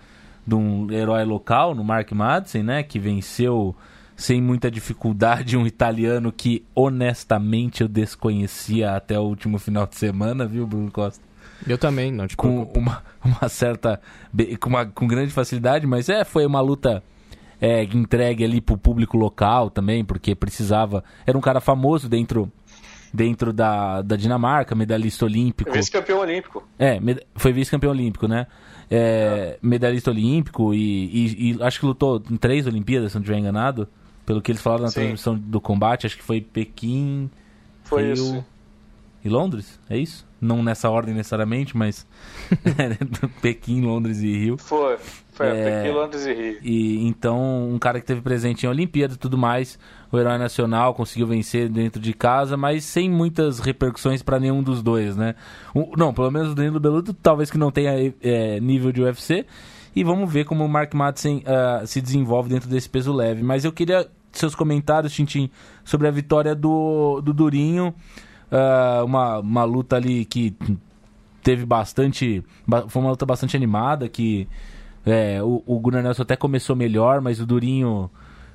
[0.46, 3.74] de um herói local, no Mark Madsen, né, que venceu
[4.20, 10.46] sem muita dificuldade um italiano que honestamente eu desconhecia até o último final de semana,
[10.46, 11.24] viu, Bruno Costa?
[11.66, 12.78] Eu também, não te com preocupa.
[12.78, 13.02] uma,
[13.40, 13.98] uma certa
[14.60, 17.02] com, uma, com grande facilidade, mas é foi uma luta
[17.60, 22.50] é, entregue ali pro público local também, porque precisava era um cara famoso dentro
[23.12, 25.72] dentro da, da Dinamarca, medalhista olímpico.
[25.72, 26.62] Vice-campeão olímpico.
[26.78, 28.46] É, med- foi vice-campeão olímpico, né?
[28.90, 33.38] É, medalhista olímpico e, e- e acho que lutou em três Olimpíadas, se não estiver
[33.38, 33.88] enganado.
[34.30, 35.00] Pelo que eles falaram na Sim.
[35.00, 37.28] transmissão do combate, acho que foi Pequim,
[37.82, 38.44] Foi Rio isso.
[39.24, 40.24] e Londres, é isso?
[40.40, 42.06] Não nessa ordem necessariamente, mas
[43.42, 44.56] Pequim, Londres e Rio.
[44.56, 44.98] Foi.
[45.32, 45.82] Foi É.
[45.82, 46.58] Pequim, Londres e Rio.
[46.62, 49.76] E então, um cara que teve presente em Olimpíada e tudo mais,
[50.12, 54.80] o herói nacional conseguiu vencer dentro de casa, mas sem muitas repercussões pra nenhum dos
[54.80, 55.34] dois, né?
[55.96, 59.44] Não, pelo menos o Danilo Beluto, talvez que não tenha é, nível de UFC.
[59.96, 63.42] E vamos ver como o Mark Madsen ah, se desenvolve dentro desse peso leve.
[63.42, 65.50] Mas eu queria seus comentários, Tintin,
[65.84, 67.94] sobre a vitória do, do Durinho.
[68.50, 70.54] Ah, uma, uma luta ali que
[71.42, 72.44] teve bastante.
[72.66, 74.48] ba- Foi uma luta bastante animada, que
[75.06, 78.10] é, o, o Gunnar Nelson até começou melhor, mas o Durinho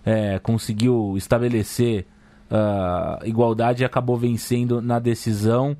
[0.06, 2.06] é, conseguiu estabelecer
[2.52, 5.76] ah, igualdade e acabou vencendo na decisão.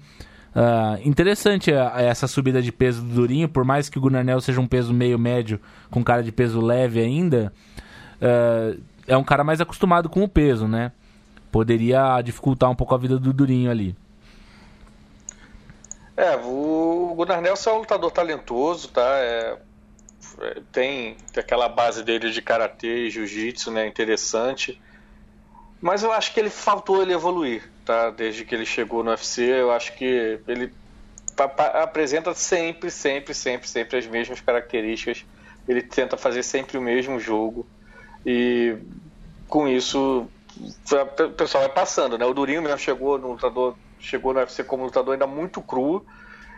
[0.56, 4.46] Ah, interessante a- essa subida de peso do Durinho, por mais que o Gunnar Nelson
[4.46, 5.60] seja um peso meio médio,
[5.92, 7.52] com cara de peso leve ainda,
[8.22, 8.74] ah,
[9.08, 10.92] é um cara mais acostumado com o peso, né?
[11.52, 13.96] Poderia dificultar um pouco a vida do Durinho ali.
[16.18, 19.18] É, o Gunnar Nelson é um lutador talentoso, tá?
[19.20, 19.58] É,
[20.42, 23.86] é, tem, tem aquela base dele de karatê e jiu-jitsu, né?
[23.86, 24.82] Interessante.
[25.82, 28.10] Mas eu acho que ele faltou ele evoluir, tá?
[28.10, 30.74] Desde que ele chegou no UFC, eu acho que ele
[31.38, 35.26] apresenta sempre, sempre, sempre, sempre as mesmas características.
[35.68, 37.68] Ele tenta fazer sempre o mesmo jogo
[38.26, 38.78] e
[39.48, 42.26] com isso o pessoal vai passando, né?
[42.26, 46.06] O Durinho mesmo chegou no lutador, chegou no UFC como lutador ainda muito cru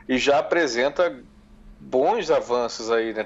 [0.08, 1.24] e já apresenta
[1.80, 3.26] bons avanços aí né,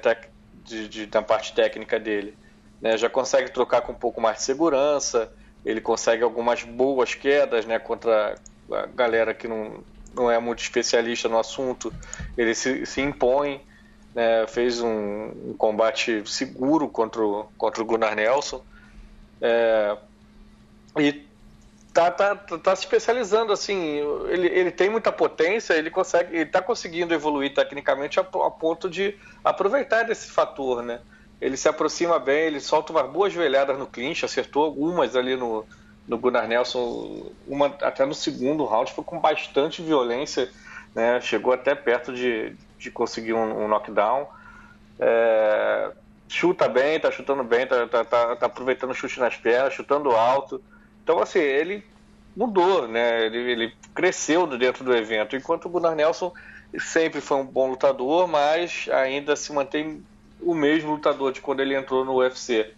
[0.53, 2.37] de, de- na parte técnica dele.
[2.81, 2.97] né?
[2.97, 5.31] Já consegue trocar com um pouco mais de segurança,
[5.63, 8.35] ele consegue algumas boas quedas né, contra
[8.71, 11.93] a galera que não, não é muito especialista no assunto.
[12.37, 13.65] Ele se, se impõe,
[14.13, 18.63] né, fez um, um combate seguro contra o, contra o Gunnar Nelson.
[19.41, 19.97] É,
[20.97, 21.25] e
[21.93, 23.99] tá, tá, tá, se especializando assim.
[24.29, 28.89] Ele, ele tem muita potência, ele consegue, ele tá conseguindo evoluir tecnicamente a, a ponto
[28.89, 30.99] de aproveitar desse fator, né?
[31.39, 35.65] Ele se aproxima bem, ele solta umas boas joelhadas no clinch, acertou algumas ali no,
[36.07, 40.51] no Gunnar Nelson, uma até no segundo round, foi com bastante violência,
[40.93, 41.19] né?
[41.19, 44.27] Chegou até perto de, de conseguir um, um knockdown.
[44.99, 45.91] É,
[46.27, 50.11] chuta bem, tá chutando bem, tá, tá, tá, tá aproveitando o chute nas pernas, chutando
[50.11, 50.61] alto.
[51.03, 51.83] Então, assim, ele
[52.35, 53.25] mudou, né?
[53.25, 56.33] Ele, ele cresceu dentro do evento, enquanto o Gunnar Nelson
[56.79, 60.03] sempre foi um bom lutador, mas ainda se mantém
[60.39, 62.73] o mesmo lutador de quando ele entrou no UFC.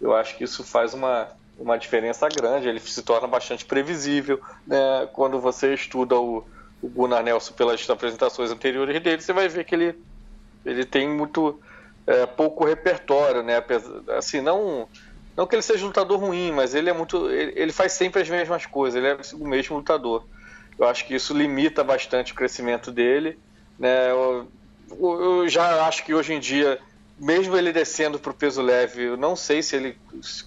[0.00, 4.40] Eu acho que isso faz uma, uma diferença grande, ele se torna bastante previsível.
[4.66, 5.08] Né?
[5.12, 6.44] Quando você estuda o,
[6.82, 9.98] o Gunnar Nelson pelas apresentações anteriores dele, você vai ver que ele,
[10.64, 11.60] ele tem muito
[12.06, 13.62] é, pouco repertório, né?
[14.16, 14.88] Assim, não,
[15.36, 17.30] não que ele seja um lutador ruim, mas ele é muito.
[17.30, 20.24] Ele, ele faz sempre as mesmas coisas, ele é o mesmo lutador.
[20.78, 23.38] Eu acho que isso limita bastante o crescimento dele.
[23.78, 24.10] Né?
[24.10, 24.48] Eu,
[25.00, 26.78] eu já acho que hoje em dia,
[27.18, 29.98] mesmo ele descendo para o peso leve, eu não sei se ele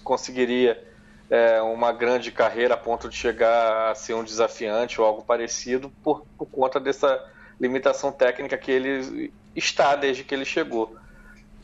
[0.02, 0.82] conseguiria
[1.30, 5.90] é, uma grande carreira a ponto de chegar a ser um desafiante ou algo parecido
[6.02, 7.24] por, por conta dessa
[7.60, 10.96] limitação técnica que ele está desde que ele chegou.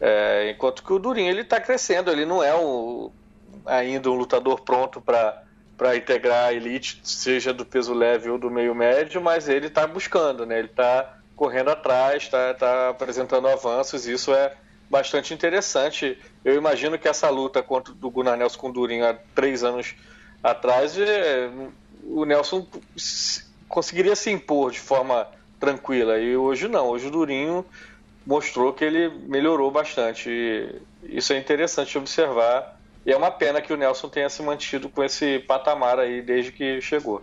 [0.00, 2.52] É, enquanto que o Durinho ele está crescendo, ele não é
[3.64, 8.74] ainda um lutador pronto para integrar a elite, seja do peso leve ou do meio
[8.74, 10.58] médio, mas ele está buscando, né?
[10.58, 14.54] Ele está correndo atrás, está tá apresentando avanços, isso é
[14.90, 16.18] bastante interessante.
[16.44, 19.94] Eu imagino que essa luta contra do Gunnar Nelson com o Durinho há três anos
[20.42, 21.50] atrás, é,
[22.04, 22.66] o Nelson
[23.68, 25.26] conseguiria se impor de forma
[25.58, 26.88] tranquila, e hoje não.
[26.88, 27.64] Hoje o Durinho
[28.26, 30.28] mostrou que ele melhorou bastante.
[30.28, 32.78] E isso é interessante observar.
[33.04, 36.50] E é uma pena que o Nelson tenha se mantido com esse patamar aí desde
[36.50, 37.22] que chegou.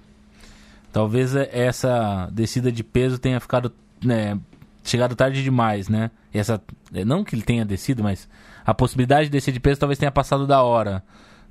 [0.94, 3.74] Talvez essa descida de peso tenha ficado.
[4.04, 4.40] né,
[4.84, 6.12] chegado tarde demais, né?
[6.34, 6.62] E essa.
[6.94, 8.28] é, Não que ele tenha descido, mas
[8.66, 11.04] a possibilidade de descer de peso talvez tenha passado da hora,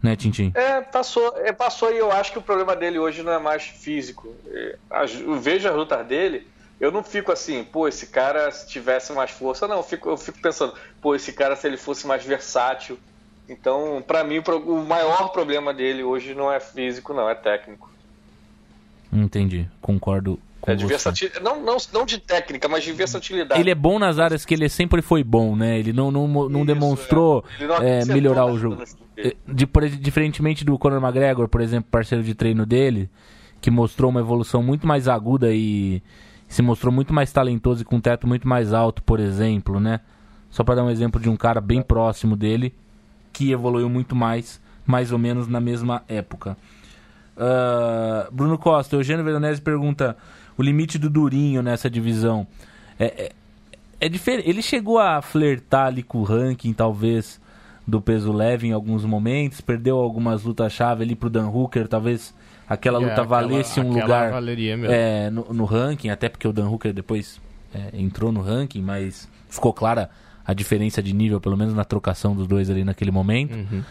[0.03, 0.53] né, Tintin?
[0.55, 3.65] É, passou, é, passou e eu acho que o problema dele hoje não é mais
[3.65, 4.35] físico.
[4.47, 4.77] É,
[5.21, 6.47] Eu vejo as lutas dele,
[6.81, 10.17] eu não fico assim, pô, esse cara se tivesse mais força, não, eu fico, eu
[10.17, 12.99] fico pensando, pô, esse cara se ele fosse mais versátil.
[13.49, 17.91] Então, pra mim, o maior problema dele hoje não é físico, não, é técnico.
[19.13, 23.61] Entendi, concordo É de versatilidade, não, não, não de técnica, mas de versatilidade.
[23.61, 25.79] Ele é bom nas áreas que ele sempre foi bom, né?
[25.79, 27.67] Ele não, não, não Isso, demonstrou é.
[27.67, 28.83] Não é, melhorar o jogo.
[29.17, 33.11] É, de- diferentemente do Conor McGregor, por exemplo, parceiro de treino dele,
[33.61, 36.01] que mostrou uma evolução muito mais aguda e
[36.49, 40.01] se mostrou muito mais talentoso e com um teto muito mais alto, por exemplo, né?
[40.51, 42.75] Só para dar um exemplo de um cara bem próximo dele
[43.33, 46.57] que evoluiu muito mais, mais ou menos na mesma época.
[47.37, 50.17] Ah, Bruno Costa, Eugênio Veronese pergunta
[50.57, 52.47] o limite do Durinho nessa divisão.
[52.99, 53.33] É, é,
[54.01, 54.49] é diferente.
[54.49, 57.41] Ele chegou a flertar ali com o ranking, talvez,
[57.87, 59.61] do peso leve em alguns momentos.
[59.61, 61.89] Perdeu algumas lutas-chave ali pro Dan Hooker.
[61.89, 62.35] Talvez
[62.69, 64.33] aquela É, luta aquela- valesse um lugar
[64.91, 66.09] é, no, no ranking.
[66.11, 67.41] Até porque o Dan Hooker depois
[67.75, 70.11] é, entrou no ranking, mas ficou clara
[70.45, 73.55] a diferença de nível, pelo menos na trocação dos dois ali naquele momento.
[73.57, 73.83] Uhum.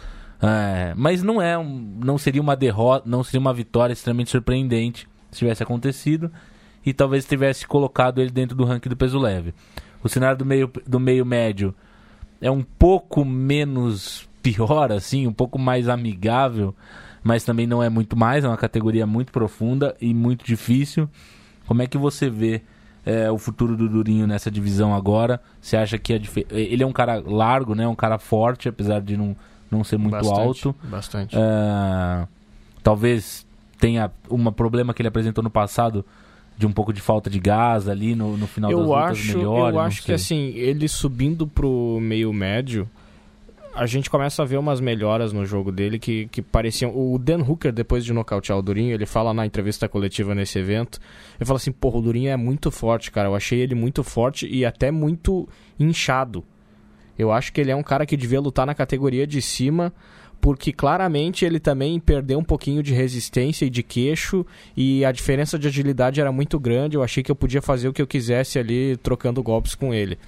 [0.42, 5.08] É, mas não é um- não seria uma derrota, não seria uma vitória extremamente surpreendente
[5.30, 6.30] se tivesse acontecido
[6.84, 9.54] e talvez tivesse colocado ele dentro do ranking do peso leve.
[10.02, 11.74] O cenário do meio do meio médio
[12.40, 16.74] é um pouco menos pior assim, um pouco mais amigável,
[17.22, 21.08] mas também não é muito mais, é uma categoria muito profunda e muito difícil.
[21.66, 22.62] Como é que você vê
[23.06, 25.40] é, o futuro do Durinho nessa divisão agora?
[25.60, 27.86] Você acha que a dife- ele é um cara largo, né?
[27.86, 29.36] Um cara forte, apesar de não,
[29.70, 30.74] não ser muito Bastante, alto.
[30.82, 31.36] Bastante.
[31.36, 32.26] É,
[32.82, 33.46] talvez
[33.78, 36.04] tenha um problema que ele apresentou no passado
[36.56, 39.38] de um pouco de falta de gás ali no, no final das eu lutas acho,
[39.38, 42.88] melhore, eu acho que assim, ele subindo pro meio médio,
[43.74, 46.92] a gente começa a ver umas melhoras no jogo dele que, que pareciam.
[46.94, 51.00] O Dan Hooker, depois de nocautear o Durinho, ele fala na entrevista coletiva nesse evento.
[51.38, 53.28] Ele fala assim: porra, o Durinho é muito forte, cara.
[53.28, 55.48] Eu achei ele muito forte e até muito
[55.80, 56.44] inchado.
[57.18, 59.92] Eu acho que ele é um cara que devia lutar na categoria de cima,
[60.42, 64.44] porque claramente ele também perdeu um pouquinho de resistência e de queixo,
[64.76, 66.96] e a diferença de agilidade era muito grande.
[66.96, 70.18] Eu achei que eu podia fazer o que eu quisesse ali, trocando golpes com ele.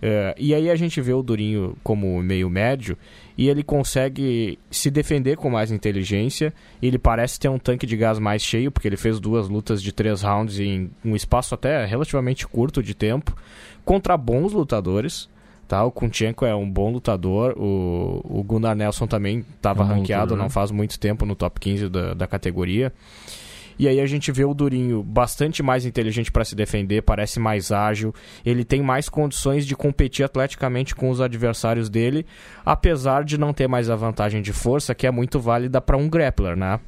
[0.00, 2.96] É, e aí a gente vê o Durinho como meio médio
[3.36, 6.52] e ele consegue se defender com mais inteligência.
[6.82, 9.92] Ele parece ter um tanque de gás mais cheio, porque ele fez duas lutas de
[9.92, 13.36] três rounds em um espaço até relativamente curto de tempo,
[13.84, 15.28] contra bons lutadores.
[15.72, 15.82] Tá?
[15.86, 20.24] O Kunchenko é um bom lutador, o, o Gunnar Nelson também estava É um ranqueado
[20.24, 20.50] lutador, não né?
[20.50, 22.92] faz muito tempo no top 15 da, da categoria.
[23.78, 27.72] E aí a gente vê o Durinho bastante mais inteligente para se defender, parece mais
[27.72, 32.26] ágil, ele tem mais condições de competir atleticamente com os adversários dele,
[32.66, 36.06] apesar de não ter mais a vantagem de força, que é muito válida para um
[36.06, 36.80] grappler, né?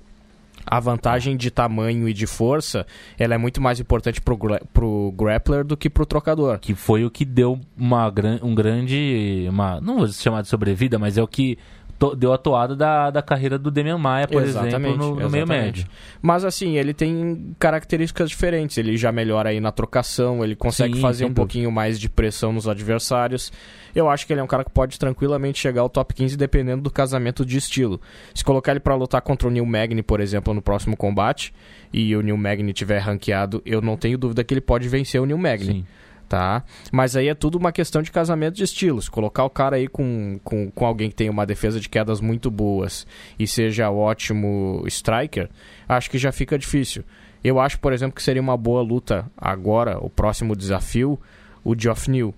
[0.66, 2.86] A vantagem de tamanho e de força,
[3.18, 4.38] ela é muito mais importante pro,
[4.72, 6.58] pro grappler do que pro trocador.
[6.58, 11.18] que foi o que deu uma um grande uma não vou chamar de sobrevida, mas
[11.18, 11.58] é o que
[11.98, 15.30] to- deu a toada da, da carreira do Demian Maia, por Exatamente, exemplo, no, no
[15.30, 15.86] meio médio.
[16.20, 18.76] Mas assim, ele tem características diferentes.
[18.78, 21.40] Ele já melhora aí na trocação, ele consegue Sim, fazer um dúvida.
[21.40, 23.52] pouquinho mais de pressão nos adversários.
[23.94, 26.82] Eu acho que ele é um cara que pode tranquilamente chegar ao top 15 dependendo
[26.82, 28.00] do casamento de estilo.
[28.34, 31.54] Se colocar ele pra lutar contra o Neil Magny, por exemplo, no próximo combate,
[31.92, 35.26] e o Neil Magny tiver ranqueado, eu não tenho dúvida que ele pode vencer o
[35.26, 35.86] Neil Magny Sim.
[36.34, 36.64] Tá?
[36.90, 39.08] Mas aí é tudo uma questão de casamento de estilos.
[39.08, 42.50] Colocar o cara aí com, com, com alguém que tem uma defesa de quedas muito
[42.50, 43.06] boas
[43.38, 45.48] e seja ótimo striker,
[45.88, 47.04] acho que já fica difícil.
[47.44, 51.20] Eu acho, por exemplo, que seria uma boa luta agora, o próximo desafio,
[51.62, 52.34] o Geoff New,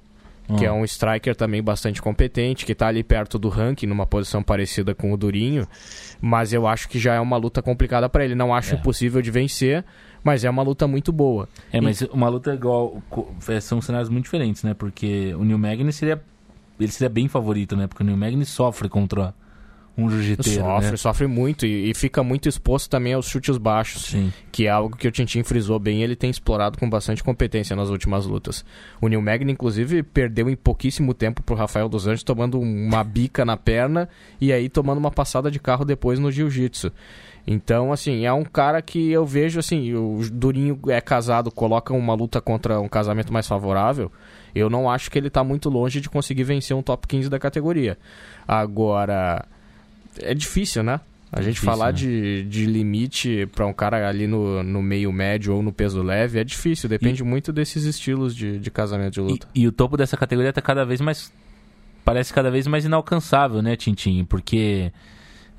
[0.58, 0.68] que Ah.
[0.68, 4.94] é um striker também bastante competente, que tá ali perto do ranking, numa posição parecida
[4.94, 5.66] com o Durinho,
[6.20, 8.34] mas eu acho que já é uma luta complicada para ele.
[8.34, 8.78] Não acho É.
[8.78, 9.84] impossível de vencer,
[10.26, 11.48] mas é uma luta muito boa.
[11.72, 13.00] É, mas uma luta igual.
[13.46, 14.74] é, São cenários muito diferentes, né?
[14.74, 16.20] Porque o Neil Magny seria.
[16.80, 17.86] Ele seria bem favorito, né?
[17.86, 19.32] Porque o Neil Magny sofre contra
[19.96, 20.64] um jiu-jiteiro.
[20.64, 20.96] Sofre, né?
[20.96, 24.32] sofre muito e, e fica muito exposto também aos chutes baixos, Sim.
[24.50, 27.88] que é algo que o Tintin frisou bem, ele tem explorado com bastante competência nas
[27.88, 28.64] últimas lutas.
[29.00, 33.44] O Neil Magny, inclusive, perdeu em pouquíssimo tempo pro Rafael dos Anjos, tomando uma bica
[33.44, 34.08] na perna
[34.40, 36.90] e aí tomando uma passada de carro depois no jiu-jitsu.
[37.46, 42.12] Então, assim, é um cara que eu vejo, assim, o Durinho é casado, coloca uma
[42.14, 44.10] luta contra um casamento mais favorável.
[44.54, 47.38] Eu não acho que ele tá muito longe de conseguir vencer um top 15 da
[47.38, 47.96] categoria.
[48.48, 49.44] Agora,
[50.20, 51.00] é difícil, né?
[51.32, 51.92] A gente Difícil, falar né?
[51.92, 56.38] de, de limite pra um cara ali no, no meio médio ou no peso leve
[56.38, 59.48] é difícil, depende muito desses estilos de, de casamento de E, luta.
[59.54, 61.32] e o topo dessa categoria tá cada vez mais.
[62.04, 64.24] Parece cada vez mais inalcançável, né, Tintin?
[64.24, 64.92] Porque.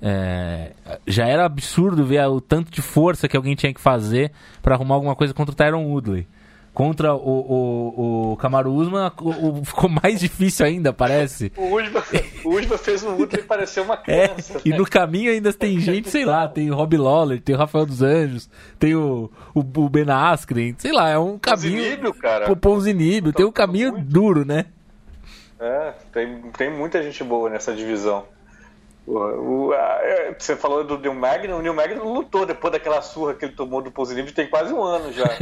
[0.01, 0.71] É,
[1.07, 4.31] já era absurdo ver o tanto de força que alguém tinha que fazer
[4.61, 6.27] pra arrumar alguma coisa contra o Tyron Woodley.
[6.73, 11.51] Contra o, o, o Kamaru Usman o- o- ficou mais difícil ainda, parece.
[11.57, 12.03] O Usman,
[12.45, 14.61] o Usman fez um Woodley parecer uma É, criança.
[14.63, 14.77] e né?
[14.77, 18.03] no caminho ainda tem gente, sei lá, tem o Rob Lawler, tem o Rafael dos
[18.03, 21.81] Anjos, tem o, o, o Ben Askren, sei lá, é um caminho.
[21.83, 22.55] Zinibbio, cara.
[22.55, 24.05] Ponzinibio, tem um caminho Muito.
[24.11, 24.65] duro, né?
[25.59, 28.23] É, tem, tem muita gente boa nessa divisão.
[30.03, 33.53] É, você falou do Neil Magno, o Neil Magno lutou depois daquela surra que ele
[33.53, 35.25] tomou do Positivo tem quase um ano já.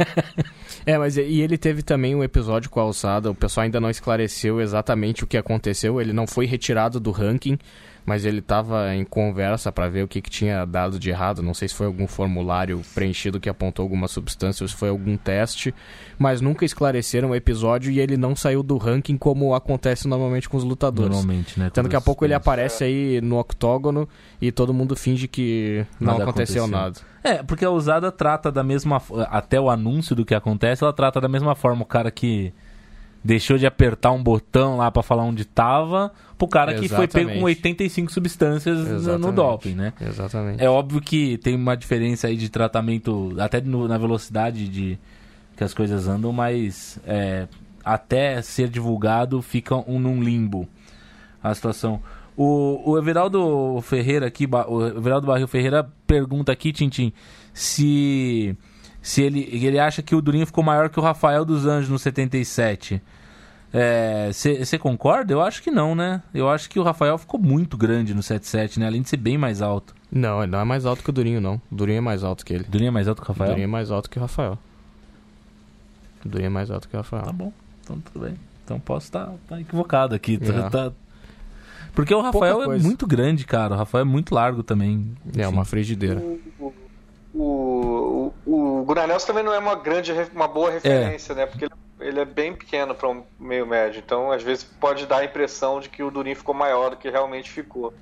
[0.84, 3.90] É, mas e ele teve também um episódio com a alçada, o pessoal ainda não
[3.90, 7.58] esclareceu exatamente o que aconteceu, ele não foi retirado do ranking,
[8.06, 11.52] mas ele estava em conversa para ver o que, que tinha dado de errado, não
[11.52, 15.74] sei se foi algum formulário preenchido que apontou alguma substância ou se foi algum teste,
[16.16, 20.56] mas nunca esclareceram o episódio e ele não saiu do ranking como acontece normalmente com
[20.56, 21.10] os lutadores.
[21.10, 21.68] Normalmente, né?
[21.68, 24.08] Tanto daqui a pouco ele aparece aí no octógono
[24.40, 26.66] e todo mundo finge que não Nada aconteceu, aconteceu.
[26.68, 27.16] nada.
[27.24, 29.02] É, porque a usada trata da mesma.
[29.28, 32.52] Até o anúncio do que acontece, ela trata da mesma forma o cara que
[33.26, 37.26] deixou de apertar um botão lá pra falar onde tava, pro cara que foi pego
[37.26, 37.44] com Exatamente.
[37.44, 39.34] 85 substâncias no- no Exatamente.
[39.34, 39.92] doping, né?
[40.00, 40.62] Exatamente.
[40.62, 44.98] É óbvio que tem uma diferença aí de tratamento, até no- na velocidade de
[45.56, 47.48] que as coisas andam, mas é,
[47.84, 50.68] até ser divulgado fica um num limbo
[51.42, 52.00] a situação.
[52.36, 57.12] O, o Everaldo Ferreira aqui, o Everaldo Barril Ferreira pergunta aqui, Tintim,
[57.54, 58.54] se
[59.06, 61.98] se ele, ele acha que o Durinho ficou maior que o Rafael dos Anjos no
[61.98, 63.00] 77.
[64.32, 65.32] Você concorda?
[65.32, 66.22] Eu acho que não, né?
[66.34, 68.86] Eu acho que o Rafael ficou muito grande no 77, né?
[68.86, 69.94] Além de ser bem mais alto.
[70.10, 71.60] Não, ele não é mais alto que o Durinho, não.
[71.70, 72.64] O Durinho é mais alto que ele.
[72.64, 73.50] O Durinho é mais alto que o O Rafael?
[73.50, 74.58] Durinho é mais alto que o Rafael.
[76.24, 77.22] O Durinho é mais alto que o Rafael.
[77.24, 77.52] Tá bom,
[77.84, 78.34] então tudo bem.
[78.64, 80.36] Então posso estar equivocado aqui.
[80.38, 80.68] tá- É.
[80.70, 80.92] tá-
[81.94, 83.74] Porque o Rafael é muito grande, cara.
[83.74, 85.12] O Rafael é muito largo também.
[85.36, 85.52] É Enfim.
[85.52, 86.20] uma frigideira.
[87.38, 91.44] O, o, o, Gunnar Nelson também não é uma grande, uma boa referência, né?
[91.44, 94.02] Porque ele, ele é bem pequeno para um meio médio.
[94.04, 97.10] Então, às vezes, pode dar a impressão de que o Durinho ficou maior do que
[97.10, 97.92] realmente ficou.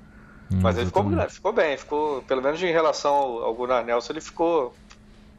[0.49, 4.13] Hum, Mas ele ficou, grande, ficou bem, ficou, pelo menos em relação ao, Gunnar Nelson,
[4.13, 4.73] ele ficou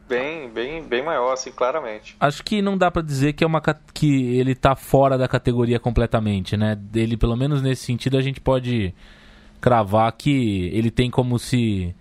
[0.07, 2.17] bem, bem, bem maior, assim, claramente.
[2.21, 3.63] Acho que não dá pra dizer que é uma
[3.95, 6.79] que ele tá fora da categoria completamente, né?
[6.95, 8.95] Ele, pelo menos nesse sentido, a gente pode
[9.59, 11.95] cravar que ele tem como se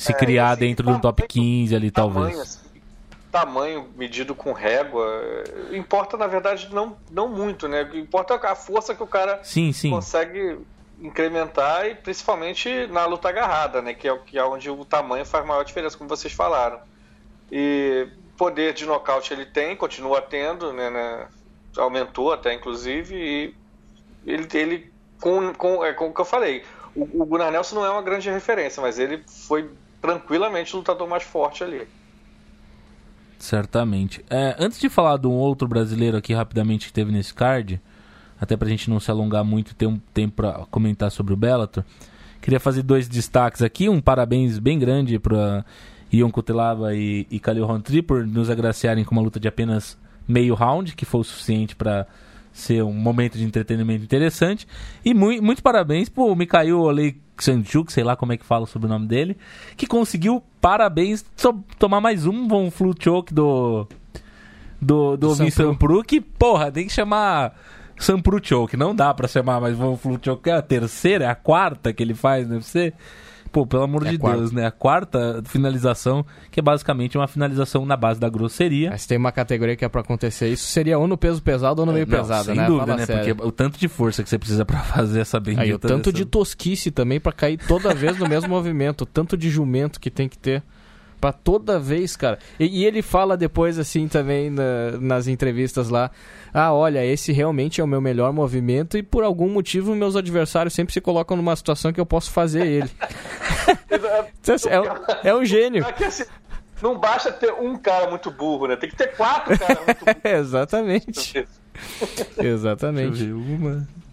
[0.00, 2.40] se É, criar assim, dentro do tamanho- top 15 ali, Tamanho, talvez.
[2.40, 2.60] assim,
[3.30, 5.06] tamanho medido com régua,
[5.70, 7.88] eh, importa, na verdade, não, não muito, né?
[7.94, 9.90] Importa a força que o cara Sim, sim.
[9.90, 10.58] consegue
[11.00, 13.92] incrementar e principalmente na luta agarrada, né?
[13.94, 16.78] Que é, que é onde o tamanho faz maior diferença, como vocês falaram.
[17.52, 20.88] E poder de nocaute ele tem, continua tendo, né?
[20.90, 21.26] né,
[21.76, 23.54] aumentou até inclusive, e
[24.26, 26.64] ele, ele com, com, é com o que eu falei.
[26.96, 29.70] O, o Gunnar Nelson não é uma grande referência, mas ele foi
[30.00, 31.86] tranquilamente o lutador mais forte ali.
[33.38, 34.24] Certamente.
[34.28, 37.80] É, antes de falar de um outro brasileiro aqui rapidamente que teve nesse card,
[38.40, 41.36] até pra gente não se alongar muito e ter um tempo pra comentar sobre o
[41.36, 41.84] Bellator,
[42.40, 43.88] Queria fazer dois destaques aqui.
[43.88, 45.64] Um parabéns bem grande para
[46.10, 50.54] Ion Kutelaba e, e Khalil Rountree por nos agraciarem com uma luta de apenas meio
[50.54, 52.06] round, que foi o suficiente para
[52.52, 54.66] ser um momento de entretenimento interessante.
[55.04, 56.80] E mui- muito parabéns pro Mikhail
[57.40, 59.36] Oleksandchuk, sei lá como é que fala sobre o nome dele,
[59.76, 63.86] que conseguiu, parabéns, to- tomar mais um Von Flu Choke do
[64.80, 66.02] do, do, Do Sampru.
[66.04, 67.54] Que, porra, tem que chamar
[67.98, 68.76] Sampru Choke.
[68.76, 71.92] Não dá pra chamar mais Von Flu Choke, que é a terceira, é a quarta
[71.92, 72.92] que ele faz no UFC.
[73.52, 74.18] Pô, pelo amor É de.
[74.18, 74.66] Deus, né?
[74.66, 78.90] A quarta finalização, que é basicamente uma finalização na base da grosseria.
[78.90, 81.86] Mas tem uma categoria que é pra acontecer isso, seria ou no peso pesado ou
[81.86, 82.66] no meio Não, pesado, sem né?
[82.66, 83.06] dúvida, Fala né?
[83.06, 83.34] sério.
[83.36, 86.12] Porque o tanto de força que você precisa pra fazer essa bendita Aí, o tanto
[86.12, 89.98] dessa- de tosquice também pra cair toda vez no mesmo movimento, o tanto de jumento
[90.00, 90.62] que tem que ter
[91.20, 92.38] pra toda vez, cara.
[92.58, 96.10] E, e ele fala depois assim também na- nas entrevistas lá:
[96.54, 100.72] "Ah, olha, esse realmente é o meu melhor movimento e por algum motivo meus adversários
[100.74, 102.90] sempre se colocam numa situação que eu posso fazer ele".
[104.68, 104.84] é, um-
[105.28, 105.86] é um gênio.
[105.86, 106.24] Aqui, assim,
[106.82, 108.76] não basta ter um cara muito burro, né?
[108.76, 110.20] Tem que ter quatro caras muito burros.
[110.24, 111.46] Exatamente.
[112.38, 113.28] Exatamente.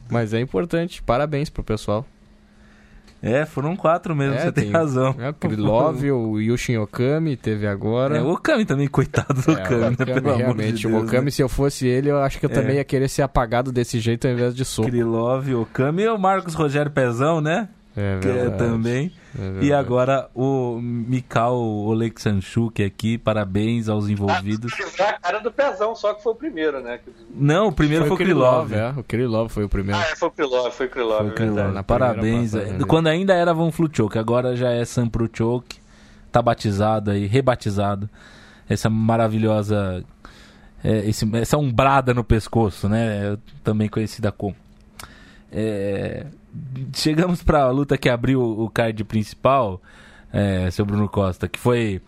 [0.09, 1.01] Mas é importante.
[1.03, 2.05] Parabéns pro pessoal.
[3.21, 5.15] É, foram quatro mesmo, É, você tem, razão.
[5.17, 8.17] É, o Krylov, o Yushin Okami teve agora.
[8.17, 9.87] É, o Okami também, coitado do É, Okami, né?
[9.89, 11.01] Okami, Pelo amor de realmente, Deus.
[11.01, 11.31] o Okami, né?
[11.31, 12.53] se eu fosse ele, eu acho que eu É.
[12.53, 14.87] também ia querer ser apagado desse jeito ao invés de soco.
[14.87, 17.69] Krylov, Okami e o Marcos Rogério Pezão, né?
[17.99, 19.11] É Que é verdade, também.
[19.39, 24.71] é E agora o Mikhail Oleksandchuk aqui, parabéns aos envolvidos.
[24.79, 26.99] Lembrar a cara do pezão, só que foi o primeiro, né?
[27.33, 28.71] Não, o primeiro foi, o Krylov.
[28.71, 28.89] é.
[28.95, 29.99] O Krylov foi o primeiro.
[29.99, 31.17] Ah, é, foi o Krylov, foi o Krylov.
[31.35, 32.53] Foi o é na Parabéns.
[32.53, 32.59] é.
[32.59, 35.79] passagem Quando ainda era Von Fluchoke, agora já é Sampru Choke.
[36.31, 38.07] Tá batizado aí, rebatizado.
[38.69, 40.03] Essa maravilhosa.
[40.83, 43.33] é, esse- essa umbrada no pescoço, né?
[43.33, 44.55] É Também conhecida como.
[45.51, 46.25] É,
[46.93, 49.81] chegamos pra luta que abriu o card principal,
[50.31, 52.01] é, seu Bruno Costa, que foi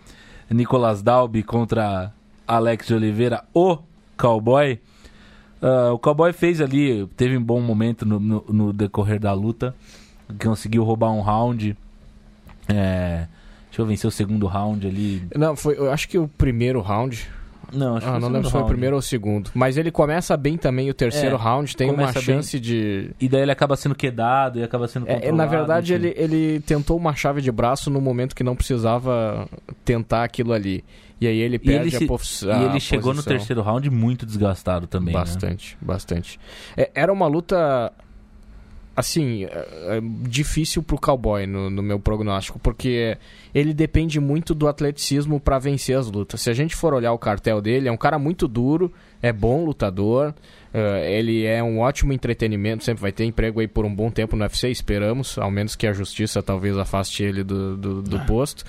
[0.50, 2.12] Nicolas Dalby contra
[2.48, 3.78] Alex de Oliveira, o
[4.18, 4.80] cowboy.
[5.62, 9.76] Ah, o cowboy fez ali, teve um bom momento no, no- no decorrer da luta,
[10.42, 11.76] conseguiu roubar um round.
[12.68, 13.28] É,
[13.70, 15.24] deixa eu vencer o segundo round ali.
[15.36, 17.28] Não, foi, eu acho que o primeiro round.
[17.74, 19.52] Não, acho que Ah, foi não lembro se foi o primeiro ou o segundo.
[19.54, 22.36] Mas ele começa bem também o terceiro É, round, tem uma começa bem.
[22.36, 23.12] chance de.
[23.20, 26.60] E daí ele acaba sendo quedado e acaba sendo É, é, na verdade, ele, ele
[26.62, 29.48] tentou uma chave de braço no momento que não precisava
[29.86, 30.84] tentar aquilo ali.
[31.22, 33.38] E aí ele E perde ele, se- a, pos- e ele chegou no posição.
[33.38, 35.14] terceiro round muito desgastado também.
[35.14, 35.20] né?
[35.20, 36.40] Bastante, bastante.
[36.78, 37.92] É, era uma luta,
[39.00, 43.18] assim, é, é, difícil pro cowboy no, no meu prognóstico, porque
[43.56, 46.42] ele depende muito do atleticismo para vencer as lutas.
[46.42, 48.92] Se a gente for olhar o cartel dele, é um cara muito duro,
[49.22, 50.34] é bom lutador,
[50.74, 54.36] é, ele é um ótimo entretenimento, sempre vai ter emprego aí por um bom tempo
[54.36, 58.64] no UFC, esperamos, ao menos que a justiça talvez afaste ele do, do, do posto.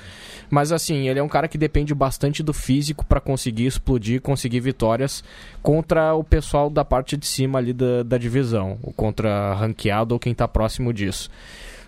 [0.49, 4.61] Mas assim, ele é um cara que depende bastante do físico para conseguir explodir, conseguir
[4.61, 5.23] vitórias
[5.63, 10.19] contra o pessoal da parte de cima ali da, da divisão, ou contra ranqueado ou
[10.19, 11.31] quem tá próximo disso.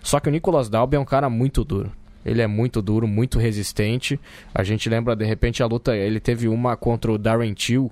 [0.01, 1.91] Só que o Nicolas Dalby é um cara muito duro.
[2.25, 4.19] Ele é muito duro, muito resistente.
[4.53, 5.95] A gente lembra, de repente, a luta.
[5.95, 7.91] Ele teve uma contra o Darren Till,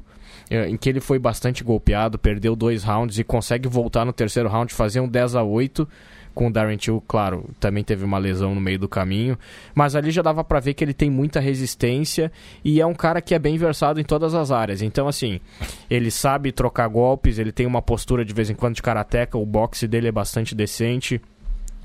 [0.68, 4.74] em que ele foi bastante golpeado, perdeu dois rounds e consegue voltar no terceiro round,
[4.74, 5.88] fazer um 10 a 8
[6.34, 9.38] com o Darren Till, claro, também teve uma lesão no meio do caminho,
[9.76, 12.32] mas ali já dava pra ver que ele tem muita resistência
[12.64, 14.82] e é um cara que é bem versado em todas as áreas.
[14.82, 15.39] Então, assim,
[15.89, 19.45] ele sabe trocar golpes, ele tem uma postura de vez em quando de karateca, o
[19.45, 21.22] boxe dele é bastante decente.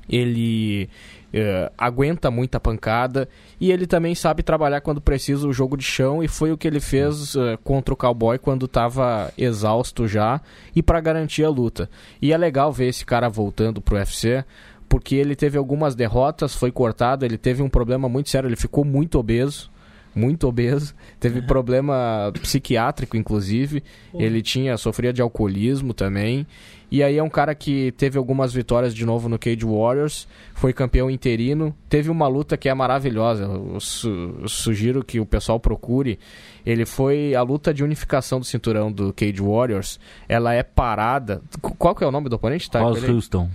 [0.09, 0.89] Ele
[1.33, 3.27] eh, aguenta muita pancada.
[3.59, 6.23] E ele também sabe trabalhar quando precisa o jogo de chão.
[6.23, 10.41] E foi o que ele fez eh, contra o Cowboy quando estava exausto já
[10.75, 11.89] e para garantir a luta.
[12.21, 14.43] E é legal ver esse cara voltando pro UFC
[14.89, 18.85] porque ele teve algumas derrotas, foi cortado, ele teve um problema muito sério, ele ficou
[18.85, 19.69] muito obeso
[20.17, 26.45] muito obeso, teve problema psiquiátrico inclusive, ele tinha sofria de alcoolismo também.
[26.89, 30.71] E aí é um cara que teve algumas vitórias de novo no Cage Warriors, foi
[30.71, 33.43] campeão interino, teve uma luta que é maravilhosa.
[33.43, 36.17] Eu, su- eu sugiro que o pessoal procure.
[36.65, 39.99] Ele foi a luta de unificação do cinturão do Cage Warriors.
[40.29, 41.41] Ela é parada.
[41.61, 42.71] Qu- Qual que é o nome do oponente?
[42.71, 42.79] Tá?
[43.13, 43.49] Houston.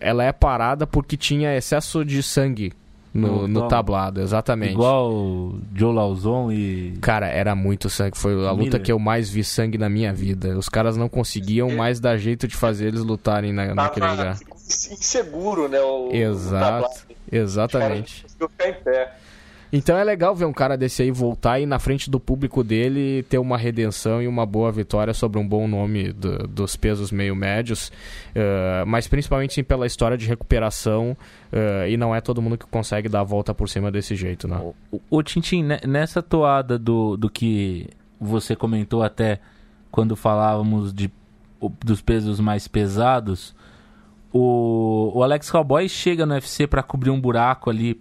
[0.00, 2.72] Ela é parada porque tinha excesso de sangue
[3.14, 4.72] no, No no tablado, exatamente.
[4.72, 6.96] Igual Joe Lauzon e.
[7.00, 8.16] Cara, era muito sangue.
[8.16, 8.82] Foi a luta Miller.
[8.82, 10.56] que eu mais vi sangue na minha vida.
[10.56, 14.38] Os caras não conseguiam mais dar jeito de fazer eles lutarem na, naquele Tava lugar.
[14.90, 15.80] inseguro, né?
[15.80, 16.86] O, o Exato.
[16.86, 18.22] Os caras Exatamente.
[18.22, 19.12] conseguiam ficar em pé.
[19.72, 23.22] Então é legal ver um cara desse aí voltar e na frente do público dele
[23.22, 27.34] ter uma redenção e uma boa vitória sobre um bom nome do- dos pesos meio
[27.34, 27.90] médios,
[28.34, 31.16] eh, mas principalmente sim, pela história de recuperação
[31.50, 34.46] eh, e não é todo mundo que consegue dar a volta por cima desse jeito,
[34.46, 34.60] né?
[35.10, 37.88] O, Tintin, ne- nessa toada do, do que
[38.20, 39.40] você comentou até
[39.90, 41.10] quando falávamos de,
[41.82, 43.54] dos pesos mais pesados,
[44.32, 47.98] o, o Alex Cowboy chega no UFC pra cobrir um buraco ali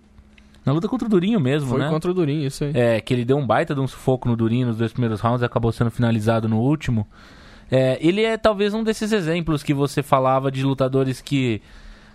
[0.66, 1.90] na luta contra o Durinho mesmo, Foi né?
[1.90, 2.72] contra o Durinho, isso aí.
[2.76, 5.42] É, que ele deu um baita de um sufoco no Durinho nos dois primeiros rounds
[5.42, 7.08] e acabou sendo finalizado no último.
[7.70, 11.62] É, ele é talvez um desses exemplos que você falava de lutadores que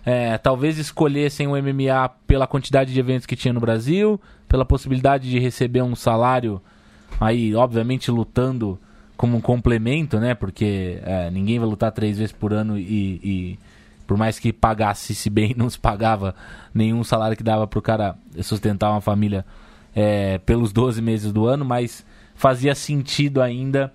[0.05, 5.29] é, talvez escolhessem o MMA pela quantidade de eventos que tinha no Brasil, pela possibilidade
[5.29, 6.61] de receber um salário,
[7.19, 8.79] aí obviamente lutando
[9.17, 10.33] como um complemento, né?
[10.35, 13.59] Porque é, ninguém vai lutar três vezes por ano e, e
[14.07, 16.33] por mais que pagasse se bem, não se pagava
[16.73, 19.45] nenhum salário que dava pro cara sustentar uma família
[19.95, 23.93] é, pelos 12 meses do ano, mas fazia sentido ainda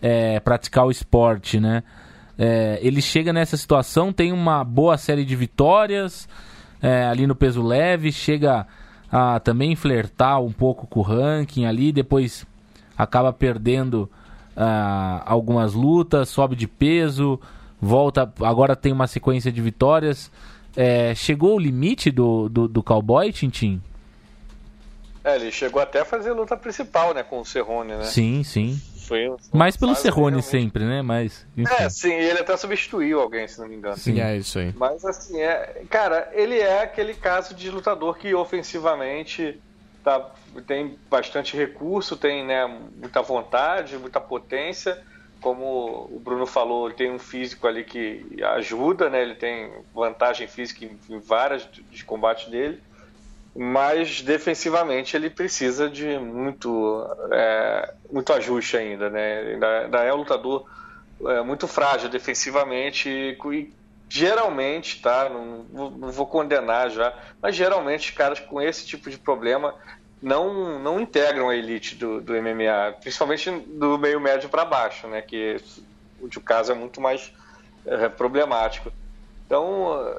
[0.00, 1.82] é, praticar o esporte, né?
[2.38, 6.28] É, ele chega nessa situação, tem uma boa série de vitórias
[6.80, 8.64] é, ali no peso leve, chega
[9.10, 12.46] a também flertar um pouco com o ranking ali, depois
[12.96, 14.08] acaba perdendo
[14.56, 17.40] ah, algumas lutas, sobe de peso,
[17.80, 20.30] volta, agora tem uma sequência de vitórias.
[20.76, 23.82] É, chegou o limite do, do, do cowboy, Tintin?
[25.24, 28.04] É, ele chegou até a fazer a luta principal, né, com o Cerrone, né?
[28.04, 28.80] Sim, sim.
[29.06, 31.02] Foi, foi Mais pelo Cerrone realmente- sempre, né?
[31.02, 31.46] Mas.
[31.56, 31.74] enfim.
[31.78, 33.96] É, sim, e ele até substituiu alguém, se não me engano.
[33.96, 34.20] Sim.
[34.20, 34.72] É isso aí.
[34.76, 39.58] Mas assim, é, cara, ele é aquele caso de lutador que ofensivamente
[40.04, 40.30] tá,
[40.66, 42.66] tem bastante recurso, tem né,
[42.96, 44.98] muita vontade, muita potência.
[45.40, 48.24] Como o Bruno falou, ele tem um físico ali que
[48.56, 49.22] ajuda, né?
[49.22, 52.80] Ele tem vantagem física em, várias dos combates dele.
[53.54, 59.40] Mas defensivamente ele precisa de muito, é, muito ajuste ainda, né?
[59.52, 60.64] Ainda, ainda é um lutador
[61.26, 63.72] é, muito frágil defensivamente e, e
[64.08, 65.28] geralmente, tá?
[65.28, 67.12] Não, não vou condenar já,
[67.42, 69.74] mas geralmente caras com esse tipo de problema
[70.20, 75.22] não, não integram a elite do, do MMA, principalmente do meio médio para baixo, né?
[75.22, 75.56] Que
[76.20, 77.32] o caso é muito mais
[77.86, 78.92] é, problemático.
[79.46, 80.18] Então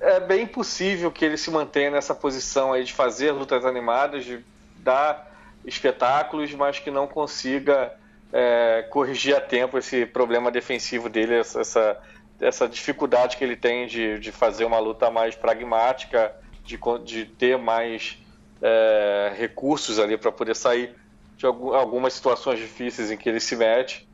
[0.00, 4.42] é bem possível que ele se mantenha nessa posição aí de fazer lutas animadas, de
[4.76, 5.30] dar
[5.64, 7.92] espetáculos, mas que não consiga
[8.32, 11.98] é, corrigir a tempo esse problema defensivo dele, essa,
[12.40, 16.34] essa, dificuldade que ele tem de, de fazer uma luta mais pragmática,
[16.64, 18.16] de, de ter mais
[18.62, 20.94] é, recursos ali para poder sair
[21.36, 24.06] de algum- algumas situações difíceis em que ele se mete.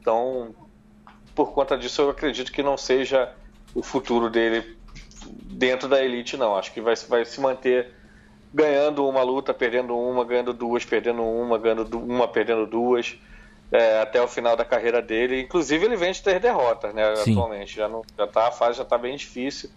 [0.00, 0.54] Então,
[1.34, 3.32] por conta disso, eu acredito que não seja
[3.74, 4.64] o futuro dele
[5.26, 6.56] dentro da elite, não.
[6.56, 7.90] Acho que vai, vai se manter
[8.52, 13.16] ganhando uma luta, perdendo uma, ganhando duas, perdendo uma, ganhando uma, perdendo duas,
[13.72, 15.40] é, até o final da carreira dele.
[15.40, 17.32] Inclusive, ele vem de ter derrotas, né, Sim.
[17.32, 17.74] atualmente.
[17.74, 19.70] Já, não, já tá, a fase já está bem difícil.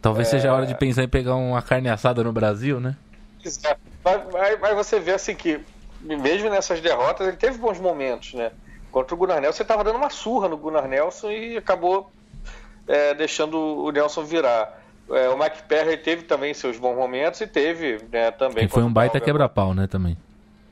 [0.00, 2.96] Talvez seja a hora de pensar em pegar uma carne assada no Brasil, né?
[3.44, 3.78] Quiser.
[4.04, 5.60] Mas, mas- você vê assim que,
[6.00, 8.52] mesmo nessas derrotas, ele teve bons momentos, né?
[8.90, 12.10] Contra o Gunnar Nelson, ele estava dando uma surra no Gunnar Nelson e acabou
[12.88, 14.72] é, deixando o Nelson virar.
[15.10, 18.64] É, o Mike Perry teve também seus bons momentos e teve né, também.
[18.64, 20.16] E foi um o baita quebra-pau, né, também.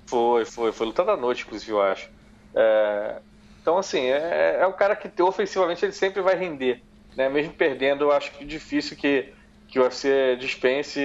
[0.06, 2.08] Foi, foi, foi luta da noite, inclusive, eu acho.
[2.54, 3.20] É,
[3.60, 6.82] então, assim, é, é um cara que ofensivamente ele sempre vai render.
[7.16, 7.28] Né?
[7.28, 9.32] Mesmo perdendo, eu acho que difícil que,
[9.68, 11.00] que você dispense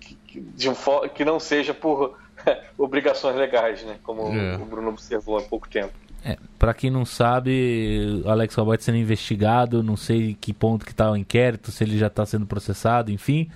[0.00, 0.74] que, que- de um,
[1.14, 2.16] que não seja por
[2.76, 3.96] obrigações legais, né?
[4.02, 4.56] Como É.
[4.56, 5.92] o Bruno observou há pouco tempo.
[6.24, 10.84] É, pra quem não sabe, o Alex Cowboy tá sendo investigado, não sei que ponto
[10.84, 13.48] que tá o inquérito, se ele já tá sendo processado, enfim.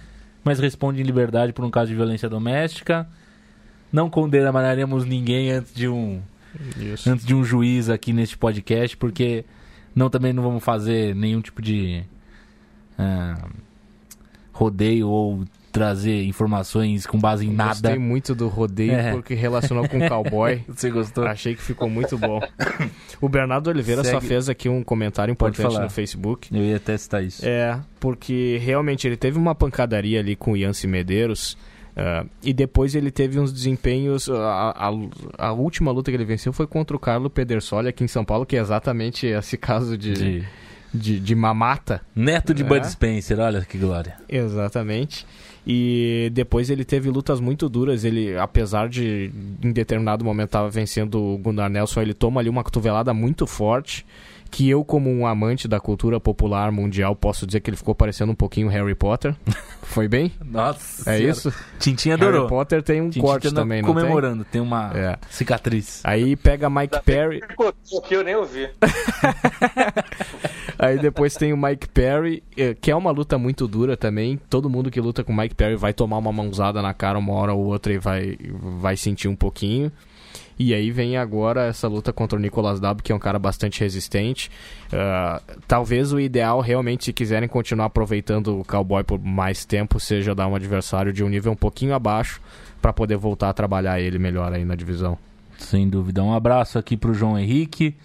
[0.45, 3.07] Mas responde em liberdade por um caso de violência doméstica.
[3.93, 6.21] Não condenaremos ninguém antes de um
[6.79, 7.11] Isso.
[7.11, 9.45] antes de um juiz aqui neste podcast, porque
[9.95, 12.03] não também não vamos fazer nenhum tipo de
[12.99, 13.49] ah,
[14.53, 17.71] rodeio ou trazer informações com base em nada.
[17.71, 19.11] Gostei muito do rodeio É.
[19.13, 20.63] porque relacionou com cowboy.
[20.69, 21.25] Você gostou?
[21.27, 22.41] Achei que ficou muito bom.
[23.21, 24.27] O Bernardo Oliveira só Segue.
[24.27, 26.55] fez aqui um comentário importante no Facebook.
[26.55, 27.43] Eu ia testar isso.
[27.47, 31.57] É, porque realmente ele teve uma pancadaria ali com o Yancy Medeiros.
[31.97, 34.29] ah, e depois ele teve uns desempenhos.
[34.29, 38.09] A, a- a última luta que ele venceu foi contra o Carlo Pedersoli aqui em
[38.09, 40.45] São Paulo, que é exatamente esse caso de, De-
[40.93, 42.01] de, de mamata.
[42.15, 42.67] Neto de É.
[42.67, 44.17] Bud Spencer, olha que glória.
[44.29, 45.27] Exatamente.
[45.67, 48.05] E depois ele teve lutas muito duras.
[48.05, 49.31] Ele, apesar de
[49.63, 54.05] em determinado momento tava vencendo o Gunnar Nelson, ele toma ali uma cotovelada muito forte.
[54.53, 58.33] Que eu, como um amante da cultura popular mundial, posso dizer que ele ficou parecendo
[58.33, 59.35] um pouquinho Harry Potter.
[59.83, 60.31] Foi bem?
[60.45, 61.11] Nossa.
[61.11, 61.33] É senhora.
[61.33, 61.55] isso?
[61.79, 62.49] Tintin Harry adorou.
[62.49, 64.03] Potter tem um Tintin corte tá também, não tem?
[64.03, 65.17] comemorando, tem, uma É.
[65.31, 66.03] cicatriz.
[66.05, 67.41] Aí pega Mike Perry.
[68.07, 68.69] Que eu nem ouvi.
[70.79, 74.39] Aí depois tem o Mike Perry, eh, que é uma luta muito dura também.
[74.51, 77.33] Todo mundo que luta com o Mike Perry vai tomar uma mãozada na cara uma
[77.35, 78.37] hora ou outra e vai,
[78.81, 79.91] vai sentir um pouquinho.
[80.65, 83.81] E aí vem agora essa luta contra o Nicolas Dabo, que é um cara bastante
[83.81, 84.49] resistente.
[84.93, 90.37] Ah, talvez o ideal, realmente, se quiserem continuar aproveitando o Cowboy por mais tempo, seja
[90.37, 92.41] dar um adversário de um nível um pouquinho abaixo
[92.81, 95.19] para poder voltar a trabalhar ele melhor aí na divisão.
[95.59, 96.23] Sem dúvida.
[96.23, 97.97] Um abraço aqui pro João Henrique,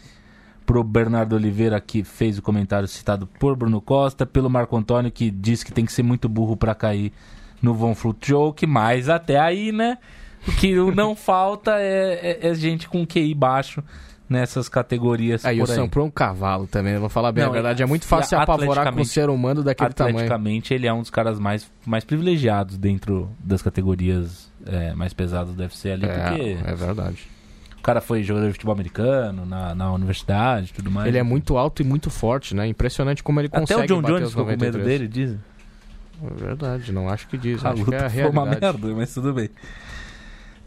[0.66, 5.30] pro Bernardo Oliveira, que fez o comentário citado por Bruno Costa, pelo Marco Antônio, que
[5.30, 7.14] disse que tem que ser muito burro pra cair
[7.62, 10.00] no Von Flute Joke, mas até aí, né?
[10.48, 13.84] O que não falta é, é- é gente com QI baixo
[14.30, 15.66] nessas categorias Aí o.
[15.68, 17.82] Sampro é um cavalo também, vamos falar bem Não, a verdade.
[17.82, 20.16] É muito fácil se apavorar com um ser humano daquele tamanho.
[20.18, 25.54] Atleticamente, ele é um dos caras mais, mais privilegiados dentro das categorias é, mais pesadas
[25.54, 27.28] do UFC ali, porque É, é verdade.
[27.78, 31.08] o cara foi jogador de futebol americano na, na universidade e tudo mais.
[31.08, 32.68] Ele é muito alto e muito forte, né?
[32.68, 34.86] Impressionante como ele Até consegue o John bater Jones ficou com medo 93.
[35.00, 35.40] dele, dizem.
[36.22, 37.64] É verdade, não acho que diz.
[37.64, 39.50] A acho que é luta a foi uma merda, mas tudo bem.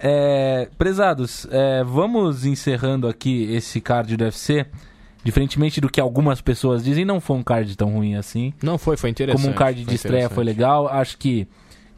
[0.02, 4.66] É, prezados, é, vamos encerrando aqui esse card do UFC.
[5.22, 8.54] Diferentemente do que algumas pessoas dizem, não foi um card tão ruim assim.
[8.62, 9.42] Não foi, foi interessante.
[9.42, 10.88] Como um card de estreia foi legal.
[10.88, 11.46] Acho que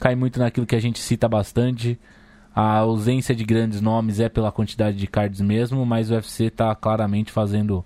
[0.01, 1.97] cai muito naquilo que a gente cita bastante.
[2.53, 6.75] A ausência de grandes nomes é pela quantidade de cards mesmo, mas o UFC tá
[6.75, 7.85] claramente fazendo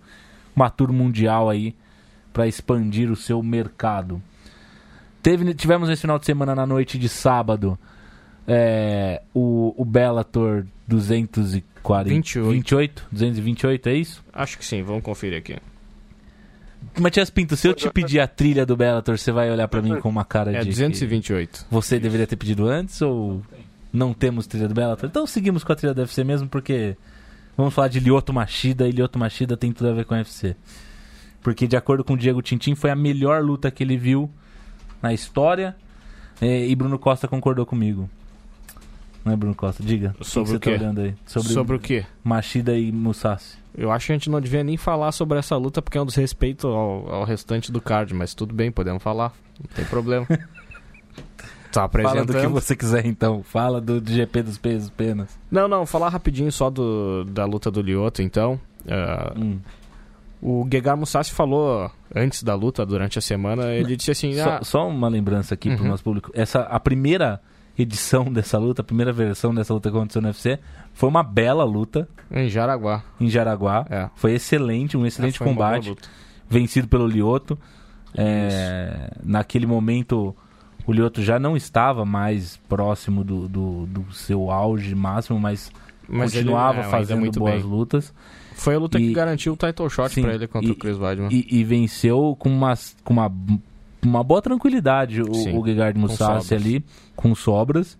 [0.54, 1.76] uma tour mundial aí
[2.32, 4.22] para expandir o seu mercado.
[5.22, 7.78] Teve, tivemos esse final de semana na noite de sábado
[8.46, 12.50] é, o, o Bellator 240 28.
[12.50, 14.24] 28, 228, é isso?
[14.32, 15.56] Acho que sim, vamos conferir aqui.
[16.98, 19.98] Matias Pinto, se eu te pedir a trilha do Bellator, você vai olhar pra mim
[20.00, 20.66] com uma cara É de.
[20.66, 21.66] que 228.
[21.70, 23.42] Você deveria ter pedido antes ou
[23.92, 25.08] não temos trilha do Bellator?
[25.08, 26.96] Então seguimos com a trilha do UFC mesmo, porque
[27.56, 30.56] vamos falar de Lyoto Machida e Lyoto Machida tem tudo a ver com o UFC.
[31.42, 34.28] Porque, de acordo com o Diego Tintin, foi a melhor luta que ele viu
[35.00, 35.76] na história
[36.40, 38.10] é, e Bruno Costa concordou comigo.
[39.26, 39.82] Não é, Bruno Costa?
[39.82, 40.14] Diga.
[40.22, 41.14] Sobre o que tá olhando aí?
[41.26, 42.06] Sobre, Sobre o quê?
[42.22, 43.58] Machida e Musashi.
[43.76, 46.06] Eu acho que a gente não devia nem falar sobre essa luta porque é um
[46.06, 49.32] desrespeito ao, ao restante do card, mas tudo bem, podemos falar.
[49.58, 50.26] Não tem problema.
[51.72, 52.52] tá Fala do que apresentando.
[52.52, 53.42] você quiser então.
[53.42, 55.36] Fala do, do GP dos pesos penas.
[55.50, 58.58] Não, não, falar rapidinho só do, da luta do Lioto, então.
[58.88, 59.58] Ah, Hum.
[60.40, 64.60] o Gegard Mousasi falou antes da luta, durante a semana, ele disse assim, Só, ah,
[64.64, 65.90] só uma lembrança aqui pro Uhum.
[65.90, 66.30] nosso público.
[66.32, 67.40] Essa, a primeira
[67.78, 70.58] edição dessa luta, a primeira versão dessa luta que aconteceu no UFC,
[70.94, 73.02] foi uma bela luta em Jaraguá.
[73.20, 73.86] em Jaraguá.
[73.90, 74.08] É.
[74.16, 75.94] Foi excelente, um excelente boa combate,
[76.48, 77.58] vencido pelo Lioto.
[78.18, 80.34] É, naquele momento,
[80.86, 85.70] o Lioto já não estava mais próximo do, do, do seu auge máximo, mas,
[86.08, 87.70] Mas ele, continuava é, ainda fazendo muito boas bem.
[87.70, 88.14] lutas.
[88.54, 90.96] Foi a luta E- que garantiu o title shot pra ele contra e- o Chris
[90.98, 91.28] Weidman.
[91.30, 92.72] E, e venceu com uma,
[93.04, 93.30] com uma,
[94.06, 96.84] uma boa tranquilidade o, Sim, o Gegard Mousasi ali,
[97.14, 97.98] com sobras.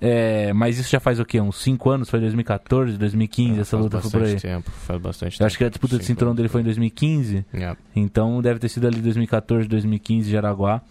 [0.00, 1.40] É, mas isso já faz o quê?
[1.40, 2.10] Uns 5 anos?
[2.10, 3.60] Foi 2014, 2015?
[3.60, 4.32] essa faz luta foi por aí.
[4.34, 6.64] bastante tempo, faz bastante Eu acho que a disputa de cinturão anos, dele foi em
[6.64, 7.46] 2015.
[7.54, 7.76] É.
[7.96, 10.82] Então deve ter sido ali 2014, 2015, Jaraguá.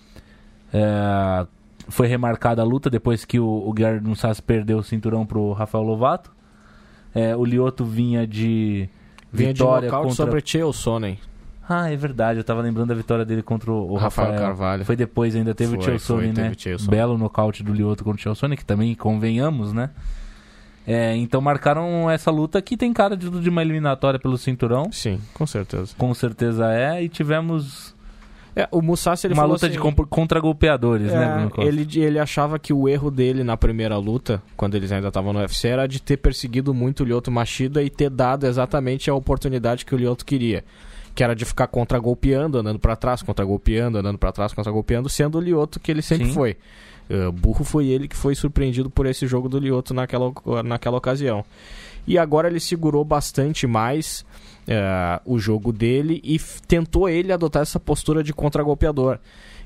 [0.73, 1.45] É,
[1.89, 5.83] foi remarcada a luta depois que o, o Gerard Mussas perdeu o cinturão pro Rafael
[5.83, 6.31] Lovato.
[7.13, 8.89] É, o Lioto vinha de
[9.31, 10.25] Vinha de vitória nocaute contra...
[10.25, 11.19] sobre Chael Sonnen.
[11.67, 12.39] Ah, é verdade.
[12.39, 14.47] Eu tava lembrando da vitória dele contra o, Rafael Rafael.
[14.47, 14.85] Carvalho.
[14.85, 16.33] Foi depois, ainda teve Foi, o Chelsea, foi, né?
[16.33, 16.91] teve o Chael Sonnen.
[16.97, 19.89] Belo nocaute do Lioto contra o Chelsea, que também convenhamos, né?
[20.85, 24.91] É, então marcaram essa luta que tem cara de, de uma eliminatória pelo cinturão.
[24.91, 25.93] Sim, com certeza.
[25.97, 27.01] Com certeza é.
[27.01, 27.95] E tivemos
[28.53, 31.63] É, o Musashi ele uma luta assim, de comp- contra-golpeadores, né, É, Costa?
[31.63, 35.39] ele, ele achava que o erro dele na primeira luta, quando eles ainda estavam no
[35.39, 39.85] UFC, era de ter perseguido muito o Lyoto Machida e ter dado exatamente a oportunidade
[39.85, 40.65] que o Lyoto queria.
[41.15, 45.41] Que era de ficar contra-golpeando, andando pra trás, contra-golpeando, andando pra trás, contra-golpeando, sendo o
[45.41, 46.33] Lyoto que ele sempre Sim.
[46.33, 46.57] foi.
[47.09, 50.31] Uh, burro foi ele que foi surpreendido por esse jogo do Lyoto naquela,
[50.63, 51.43] naquela ocasião.
[52.07, 54.25] E agora ele segurou bastante mais
[54.67, 59.19] eh, o jogo dele e tentou ele adotar essa postura de contra-golpeador.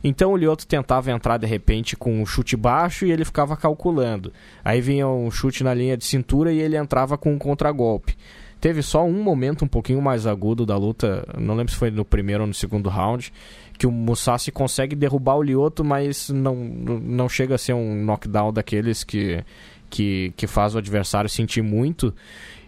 [0.03, 4.31] Então o Lyoto tentava entrar de repente com um chute baixo e ele ficava calculando.
[4.63, 8.15] Aí vinha um chute na linha de cintura e ele entrava com um contragolpe.
[8.59, 12.03] Teve só um momento um pouquinho mais agudo da luta, não lembro se foi no
[12.03, 13.31] primeiro ou no segundo round,
[13.77, 18.51] que o Musashi consegue derrubar o Lioto, mas não, não chega a ser um knockdown
[18.51, 19.43] daqueles que,
[19.89, 22.13] que, que faz o adversário sentir muito.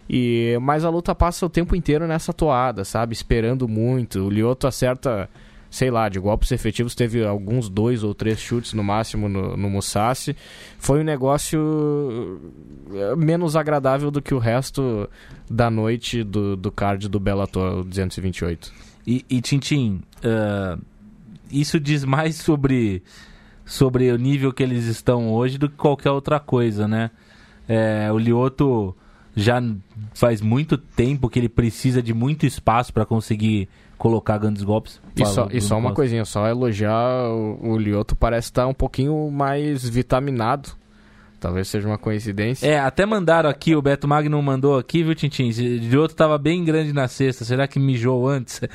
[0.08, 3.12] E, mas a luta passa o tempo inteiro nessa toada, sabe?
[3.12, 4.26] Esperando muito.
[4.26, 5.28] O Lioto acerta,
[5.70, 9.70] sei lá, de golpes efetivos, teve alguns dois ou três chutes no máximo no, no
[9.70, 10.36] Musashi.
[10.78, 12.40] Foi um negócio
[12.92, 15.08] eh, menos agradável do que o resto
[15.48, 18.72] da noite do, do card do Bellator 228.
[19.06, 20.76] E, e Tintin, ah,
[21.50, 23.02] isso diz mais sobre,
[23.64, 27.10] sobre o nível que eles estão hoje do que qualquer outra coisa, né?
[27.68, 28.94] É, o Lioto
[29.36, 29.62] já
[30.12, 33.68] faz muito tempo que ele precisa de muito espaço para conseguir
[34.00, 34.98] colocar grandes golpes.
[35.14, 35.96] E só, e só uma Costa.
[35.96, 40.70] coisinha, só elogiar o, o Lioto parece estar um pouquinho mais vitaminado.
[41.38, 42.66] Talvez seja uma coincidência.
[42.66, 45.50] É, até mandaram aqui, o Beto Magno mandou aqui, viu, Tintin?
[45.50, 48.62] O Lioto tava bem grande na sexta, será que mijou antes?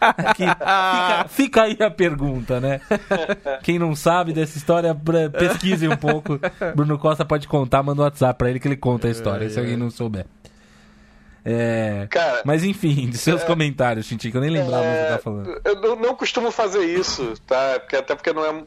[0.00, 2.80] Aqui, fica, fica aí a pergunta, né?
[3.62, 4.94] Quem não sabe dessa história,
[5.38, 6.40] pesquise um pouco.
[6.74, 9.60] Bruno Costa pode contar, manda um WhatsApp pra ele que ele conta a história, se
[9.60, 10.24] alguém não souber.
[11.44, 15.08] É, Cara, mas enfim, de seus comentários, Tintin, que eu nem lembrava o que você
[15.08, 15.60] tá falando.
[15.62, 17.78] eu não, não costumo fazer isso, tá?
[17.80, 18.64] Porque, até porque não é.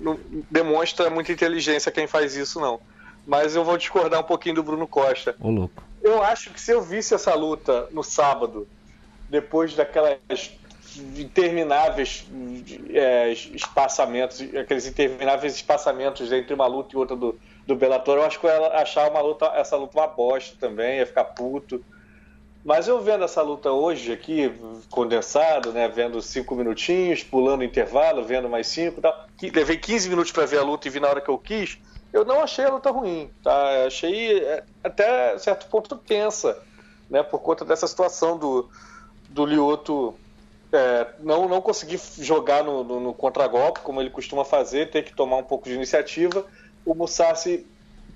[0.00, 0.18] Não
[0.50, 2.80] demonstra muita inteligência quem faz isso, não.
[3.26, 5.36] Mas eu vou discordar um pouquinho do Bruno Costa.
[5.38, 5.82] Ô, louco.
[6.02, 8.66] Eu acho que se eu visse essa luta no sábado,
[9.28, 10.18] depois daquelas
[11.18, 12.26] intermináveis
[12.88, 18.40] é, espaçamentos, aqueles intermináveis espaçamentos entre uma luta e outra do, do Bellator, eu acho
[18.40, 21.84] que eu ia achar uma luta, essa luta uma bosta também, ia ficar puto.
[22.66, 24.52] Mas eu vendo essa luta hoje aqui,
[24.90, 25.86] condensado, né?
[25.86, 29.26] Vendo cinco minutinhos, pulando intervalo, vendo mais cinco e tal.
[29.54, 31.78] Levei 15 minutos para ver a luta e vi na hora que eu quis.
[32.12, 33.86] Eu não achei a luta ruim, tá?
[33.86, 36.60] Achei é, até certo ponto tensa,
[37.08, 37.22] né?
[37.22, 38.68] Por conta dessa situação do,
[39.28, 40.12] do Lioto
[40.72, 45.14] é, não, não conseguir jogar no, no, no contragolpe, como ele costuma fazer, ter que
[45.14, 46.44] tomar um pouco de iniciativa.
[46.84, 47.64] O Musashi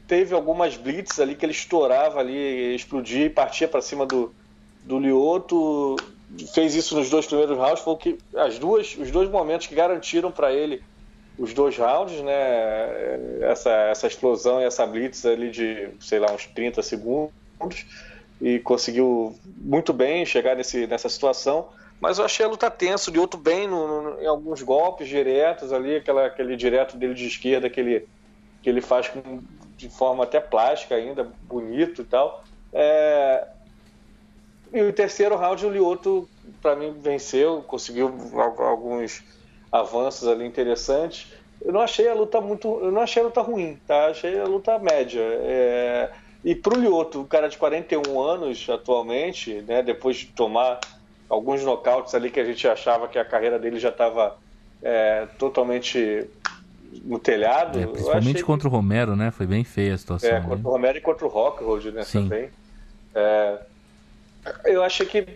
[0.09, 4.35] teve algumas blitz ali que ele estourava ali, explodia e partia para cima do,
[4.91, 5.97] do Lioto.
[6.55, 10.31] Fez isso nos dois primeiros rounds, foi que as duas, os dois momentos que garantiram
[10.31, 10.81] para ele
[11.39, 13.43] os dois rounds, né?
[13.43, 17.33] Essa, essa explosão e essa blitz ali de, sei lá, uns 30 segundos.
[18.41, 21.69] E conseguiu muito bem chegar nesse, nessa situação.
[22.01, 25.73] Mas eu achei a luta tenso, de outro bem no, no- em alguns golpes diretos
[25.73, 28.09] ali, aquela, aquele direto dele de esquerda que ele,
[28.63, 29.43] que ele faz com,
[29.77, 32.43] de forma até plástica ainda, bonito e tal.
[32.73, 33.47] É,
[34.73, 36.29] E o terceiro round, o Lioto,
[36.63, 39.23] para mim, venceu, conseguiu al- alguns
[39.73, 41.27] avanços ali interessantes.
[41.61, 42.79] Eu não achei a luta muito.
[42.81, 44.07] Eu não achei a luta ruim, tá?
[44.07, 45.21] Achei a luta média.
[45.23, 46.11] É,
[46.45, 50.81] E pro Lioto, um cara de 41 anos atualmente, né, depois de tomar
[51.29, 54.37] alguns nocautes ali que a gente achava que a carreira dele já estava
[55.39, 56.27] totalmente
[57.05, 57.79] no telhado.
[57.79, 59.31] É, principalmente contra o Romero, né?
[59.31, 60.29] Foi bem feia a situação.
[60.31, 60.47] é, né?
[60.49, 62.23] contra o Romero e contra o Rockhold, né, Sim.
[62.23, 62.51] também.
[63.15, 63.59] É,
[64.65, 65.27] eu achei que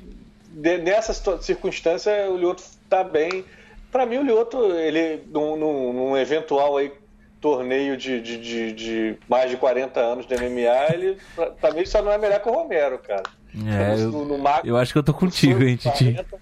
[0.82, 3.44] nessa circunstância o Lioto tá bem.
[3.90, 6.92] Para mim, o Lioto, ele, num, num- eventual aí,
[7.40, 11.84] torneio de, de, de- de mais de 40 anos de MMA, ele pra, pra mim
[11.84, 13.22] só não é melhor que o Romero, cara.
[13.54, 16.12] É, no, eu, no, no ma- eu acho que eu tô contigo, hein, Titi?
[16.14, 16.38] 40,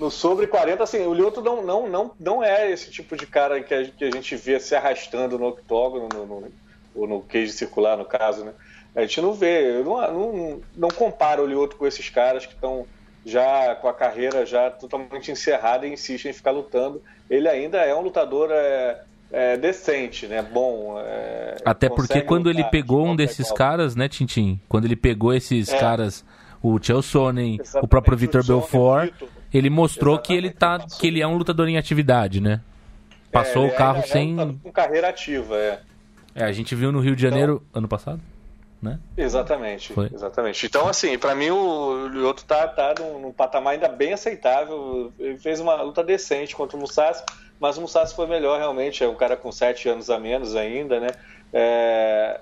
[0.00, 3.62] No sobre 40, assim, o Lioto não, não, não, não é esse tipo de cara
[3.62, 6.48] que a, que a gente vê se arrastando no octógono, no, no,
[6.94, 8.52] ou no cage circular, no caso, né?
[8.98, 12.52] A gente não vê, eu não, não, não comparo o Lioto com esses caras que
[12.52, 12.84] estão
[13.24, 17.00] já com a carreira já totalmente encerrada e insistem em ficar lutando.
[17.30, 20.42] Ele ainda é um lutador é, é, decente, né?
[20.42, 20.96] Bom.
[20.98, 24.60] é, Até porque quando ele lutar pegou de um desses caras, né, Tintin?
[24.68, 25.78] Quando ele pegou esses É.
[25.78, 26.24] caras,
[26.60, 31.06] o Chael Sonnen, o próprio Vitor o Belfort, o ele mostrou que ele tá, que
[31.06, 32.60] ele é um lutador em atividade, né?
[33.30, 34.60] Passou É, o ele carro é um sem.
[34.60, 35.80] Com carreira ativa, é.
[36.34, 38.20] É, a gente viu no Rio de Janeiro ano passado,
[38.80, 38.98] né?
[39.16, 40.08] Exatamente, Foi.
[40.12, 40.64] exatamente.
[40.66, 45.12] Então, assim, pra mim o Lyoto tá, tá num, num patamar ainda bem aceitável.
[45.18, 47.22] Ele fez uma luta decente contra o Musashi,
[47.58, 49.02] mas o Musashi foi melhor realmente.
[49.02, 51.08] É um cara com sete anos a menos ainda, né?
[51.52, 52.40] É...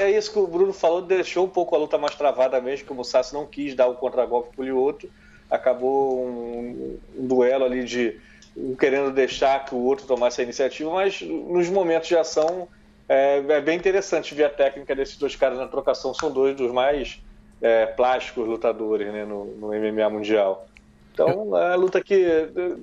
[0.00, 2.92] É isso que o Bruno falou, deixou um pouco a luta mais travada mesmo, que
[2.92, 5.08] o Musashi não quis dar o contragolpe pro Lyoto.
[5.50, 8.20] Acabou um, um duelo ali de
[8.54, 12.68] um querendo deixar que o outro tomasse a iniciativa, mas nos momentos de ação
[13.08, 16.12] é, é bem interessante ver a técnica desses dois caras na trocação.
[16.14, 17.20] São dois dos mais
[17.60, 20.66] é, plásticos lutadores né, no, no MMA mundial.
[21.12, 22.24] Então, é a luta que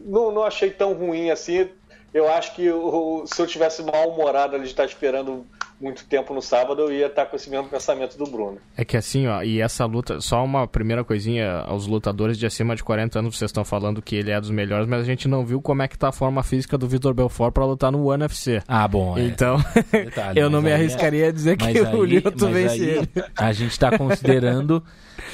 [0.06, 1.70] não, não achei tão ruim assim.
[2.14, 5.48] Eu acho que o- se eu tivesse mal-humorado ali de estar esperando
[5.80, 8.58] muito tempo no sábado, eu ia estar com esse mesmo pensamento do Bruno.
[8.78, 12.76] É que assim, ó, e essa luta, só uma primeira coisinha, aos lutadores de acima
[12.76, 15.46] de 40 anos, vocês estão falando que ele é dos melhores, mas a gente não
[15.46, 18.62] viu como é que tá a forma física do Vitor Belfort pra lutar no UFC.
[18.68, 19.18] Ah, bom.
[19.18, 19.24] é.
[19.24, 19.58] Então,
[19.92, 22.74] Detalhe, eu não me aí- arriscaria a dizer que Mas o aí, Lyoto mas vence
[22.84, 23.10] aí ele.
[23.36, 24.82] a gente tá considerando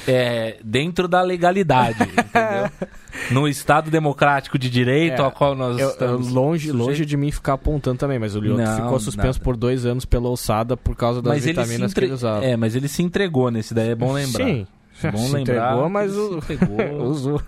[0.06, 2.70] é, dentro da legalidade, entendeu?
[3.30, 7.16] No Estado democrático de direito É, ao qual nós Eu- eu- estamos longe, longe de
[7.16, 9.44] mim ficar apontando também, mas o Lyoto ficou suspenso nada.
[9.44, 12.00] por dois anos pela ossada por causa das Mas ele, vitaminas entre...
[12.00, 12.44] que ele usava.
[12.44, 14.44] é, mas ele se entregou nesse daí, é bom lembrar.
[14.46, 14.66] Sim.
[15.04, 16.36] É bom se lembrar entregou, mas ele o...
[16.38, 17.42] entregou, usou.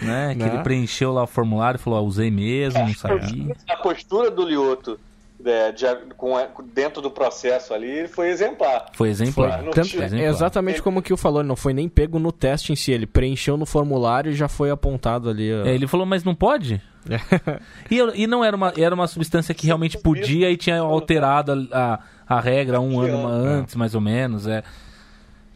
[0.00, 0.34] né?
[0.34, 0.50] Que Né?
[0.54, 3.54] ele preencheu lá o formulário e falou, ah, usei mesmo, não sabia.
[3.68, 4.98] A postura do Lioto
[5.46, 6.34] é, de- com
[6.74, 8.86] dentro do processo ali foi exemplar.
[8.92, 9.62] Foi exemplar.
[9.62, 10.28] Não Tanto- é exemplar.
[10.28, 12.92] exatamente como o que o falou, ele não foi nem pego no teste em si,
[12.92, 15.50] ele preencheu no formulário e já foi apontado ali.
[15.50, 16.80] É, ele falou, mas não pode?
[17.90, 21.94] e, e não era uma, era uma substância que realmente podia e tinha alterado a,
[22.28, 24.46] a, a regra um ano ma- antes, mais ou menos.
[24.46, 24.62] É.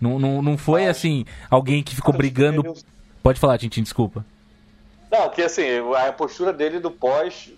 [0.01, 2.62] Não, não, não foi assim, alguém que ficou brigando.
[3.22, 4.24] Pode falar, Tintin, desculpa.
[5.11, 5.62] Não, que assim,
[6.07, 7.53] a postura dele do pós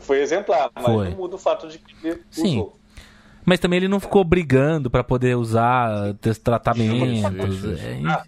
[0.00, 1.10] foi exemplar, mas Foi.
[1.10, 2.58] não muda o fato de que ele Sim.
[2.58, 2.76] usou.
[3.44, 6.14] Mas também ele não ficou brigando pra poder usar
[6.44, 7.64] tratamentos.
[7.64, 8.22] É, Ah,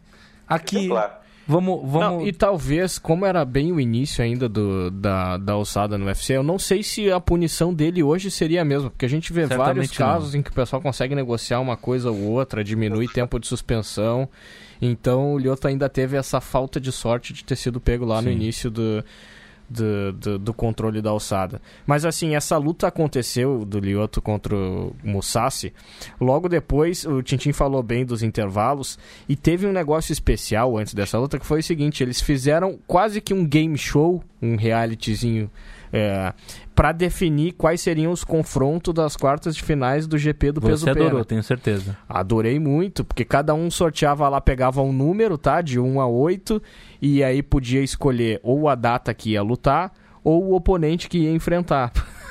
[0.49, 1.23] aqui, Exemplar.
[1.47, 1.81] vamos.
[1.85, 2.01] vamos...
[2.23, 6.33] Não, e talvez, como era bem o início ainda do, da, da alçada no UFC,
[6.35, 9.47] eu não sei se a punição dele hoje seria a mesma, porque a gente vê
[9.47, 10.07] Certamente vários não.
[10.07, 14.29] casos em que o pessoal consegue negociar uma coisa ou outra, diminui tempo de suspensão.
[14.81, 18.29] Então o Lyoto ainda teve essa falta de sorte de ter sido pego lá no
[18.29, 18.35] Sim.
[18.35, 19.05] início do,
[19.73, 21.61] do, do, do controle da alçada.
[21.87, 25.73] Mas assim, essa luta aconteceu do Lyoto contra o Musashi.
[26.21, 28.99] Logo depois, o Tintin falou bem dos intervalos.
[29.29, 33.21] E teve um negócio especial antes dessa luta que foi o seguinte: eles fizeram quase
[33.21, 35.51] que um game show, um realityzinho.
[35.93, 36.33] É,
[36.75, 40.91] para definir quais seriam os confrontos das quartas de finais do GP do peso Você
[40.91, 41.25] adorou, pena.
[41.25, 41.97] tenho certeza.
[42.09, 45.61] Adorei muito, porque cada um sorteava lá, pegava um número, tá?
[45.61, 46.63] De 1 a 8,
[47.01, 49.93] e aí podia escolher ou a data que ia lutar,
[50.25, 51.93] ou o oponente que ia enfrentar.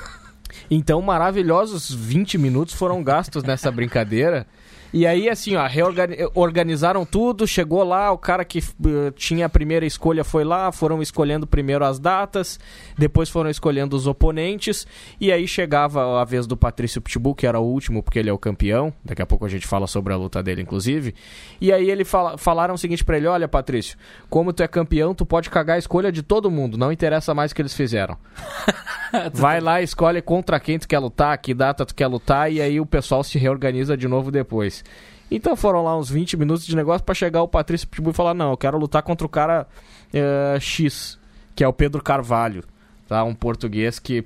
[0.70, 4.46] Então, maravilhosos 20 minutos foram gastos nessa brincadeira.
[4.92, 9.48] E aí, assim, ó, reorgani- organizaram tudo, chegou lá, o cara que eh, tinha a
[9.48, 12.60] primeira escolha foi lá, foram escolhendo primeiro as datas,
[12.98, 14.86] depois foram escolhendo os oponentes,
[15.18, 18.32] e aí chegava a vez do Patrício Pitbull, que era o último, porque ele é
[18.32, 21.14] o campeão, daqui a pouco a gente fala sobre a luta dele, inclusive,
[21.58, 23.96] e aí ele fala, falaram o seguinte pra ele, olha, Patrício,
[24.28, 27.50] como tu é campeão, tu pode cagar a escolha de todo mundo, não interessa mais
[27.50, 28.16] o que eles fizeram.
[29.32, 32.80] Vai lá, escolhe contra quem tu quer lutar, que data tu quer lutar, e aí
[32.80, 34.81] o pessoal se reorganiza de novo depois.
[35.30, 38.34] Então foram lá uns 20 minutos de negócio pra chegar o Patrício Pitbull e falar:
[38.34, 39.66] Não, eu quero lutar contra o cara
[40.12, 41.18] eh, X,
[41.56, 42.64] que é o Pedro Carvalho,
[43.08, 43.24] tá?
[43.24, 44.24] Um português que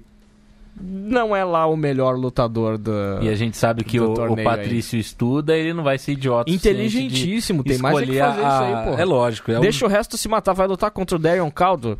[0.78, 3.20] não é lá o melhor lutador da.
[3.22, 6.50] E a gente sabe que o, o Patrício estuda, ele não vai ser idiota.
[6.50, 9.00] Inteligentíssimo, tem mais é que fazer isso a- aí, pô.
[9.00, 9.50] É lógico.
[9.52, 11.98] É um- Deixa o resto se matar, vai lutar contra o Darion Caldo,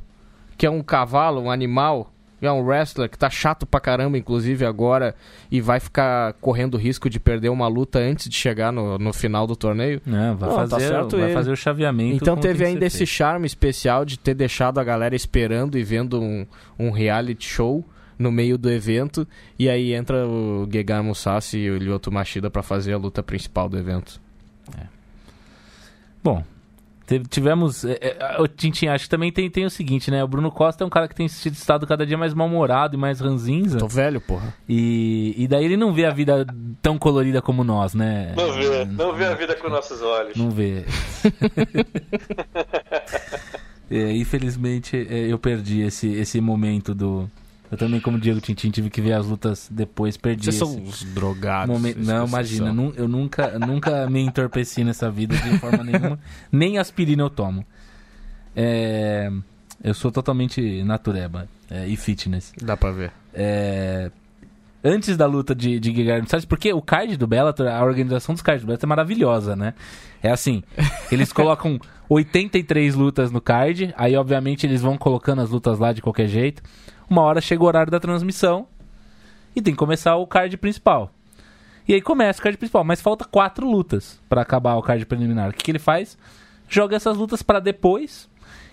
[0.58, 4.64] que é um cavalo, um animal, é um wrestler que tá chato pra caramba, inclusive
[4.66, 5.14] agora,
[5.50, 9.46] e vai ficar correndo risco de perder uma luta antes de chegar no, no final
[9.46, 10.00] do torneio.
[10.04, 11.34] Não, vai, Não, tá fazer, certo vai ele.
[11.34, 12.16] fazer o chaveamento.
[12.16, 13.08] Então teve ainda esse feito.
[13.10, 16.46] charme especial de ter deixado a galera esperando e vendo um,
[16.78, 17.84] um reality show
[18.18, 19.26] no meio do evento,
[19.58, 23.68] e aí entra o Gegard Musashi e o Lyoto Machida pra fazer a luta principal
[23.68, 24.18] do evento.
[26.24, 26.55] Bom, teve-
[27.28, 27.84] tivemos.
[27.84, 30.22] É, é, o Tintin, acho que também tem, tem o seguinte, né?
[30.22, 32.98] O Bruno Costa é um cara que tem sido estado cada dia mais mal-humorado e
[32.98, 33.78] mais ranzinza.
[33.78, 34.54] Tô velho, porra.
[34.68, 36.46] E, e daí ele não vê a vida
[36.82, 38.34] tão colorida como nós, né?
[38.36, 40.36] Não vê, não vê a vida com nossos olhos.
[40.36, 40.84] Não vê.
[43.90, 47.30] É, infelizmente é, eu perdi esse, esse momento do.
[47.70, 51.02] Eu também, como Diego Tintin, tive que ver as lutas depois, perdi Vocês são uns
[51.02, 51.80] drogados.
[51.96, 52.92] Não, imagina, são.
[52.96, 56.18] eu nunca, nunca me entorpeci nessa vida de forma nenhuma.
[56.52, 57.64] Nem aspirina eu tomo.
[58.54, 59.30] É,
[59.82, 62.52] eu sou totalmente natureba é, e fitness.
[62.62, 63.12] Dá pra ver.
[63.34, 64.10] É,
[64.82, 68.42] antes da luta de, de Guilherme Salles, porque o card do Bellator, a organização dos
[68.42, 69.74] cards do Bellator é maravilhosa, né?
[70.22, 70.62] É assim,
[71.10, 76.00] eles colocam 83 lutas no card, aí obviamente eles vão colocando as lutas lá de
[76.00, 76.62] qualquer jeito.
[77.08, 78.66] Uma hora chega o horário da transmissão
[79.54, 81.10] e tem que começar o card principal.
[81.88, 85.50] E aí começa o card principal, mas falta quatro lutas pra acabar o card preliminar.
[85.50, 86.18] O que, que ele faz?
[86.68, 88.28] Joga essas lutas pra depois,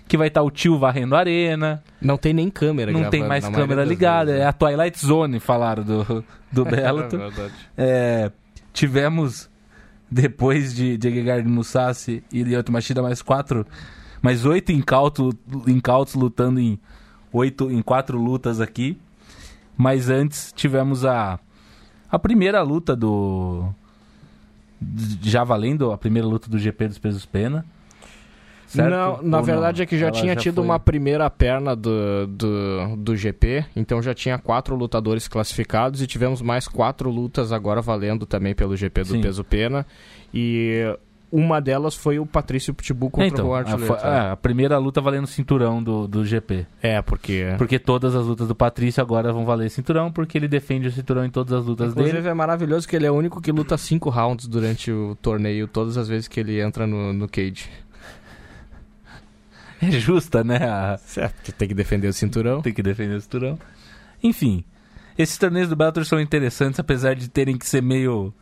[0.08, 3.48] que vai estar o tio varrendo a arena, Não tem nem câmera não tem mais
[3.48, 4.26] câmera ligada.
[4.32, 4.48] vezes, É né?
[4.50, 7.20] a Twilight Zone, falaram do, do Bellator.
[7.20, 7.54] É verdade.
[7.78, 8.32] É,
[8.72, 9.48] tivemos,
[10.10, 13.64] depois de, de Gegard Musashi e Lyoto Machida, mais quatro,
[14.20, 15.30] mais oito incauto,
[15.68, 16.80] incautos lutando em
[17.34, 18.96] oito, em quatro lutas aqui.
[19.76, 21.38] Mas antes tivemos a,
[22.10, 23.68] a primeira luta do.
[25.22, 27.64] Já valendo a primeira luta do GP dos pesos pena.
[28.66, 28.90] certo?
[28.90, 32.26] Não, na Ou verdade é que já Ela tinha tido foi- uma primeira perna do,
[32.28, 37.80] do, do GP, então já tinha quatro lutadores classificados e tivemos mais quatro lutas agora
[37.80, 39.20] valendo também pelo GP do Sim.
[39.22, 39.86] peso pena.
[40.32, 40.96] E
[41.32, 43.86] uma delas foi o Patrício Pitbull contra É, então, o a, Archuleta.
[43.98, 46.66] foi- é, a primeira luta valendo cinturão do, do GP.
[46.80, 47.54] É, porque...
[47.58, 51.24] Porque todas as lutas do Patrício agora vão valer cinturão, porque ele defende o cinturão
[51.24, 52.28] em todas as lutas Inclusive dele.
[52.28, 55.96] é maravilhoso que ele é o único que luta cinco rounds durante o torneio, todas
[55.98, 57.68] as vezes que ele entra no, no cage.
[59.82, 60.56] É justa, né?
[60.56, 62.62] A- Certo, que tem que defender o cinturão.
[62.62, 63.58] tem que defender o cinturão.
[64.22, 64.64] Enfim,
[65.18, 68.32] esses torneios do Bellator são interessantes, apesar de terem que ser meio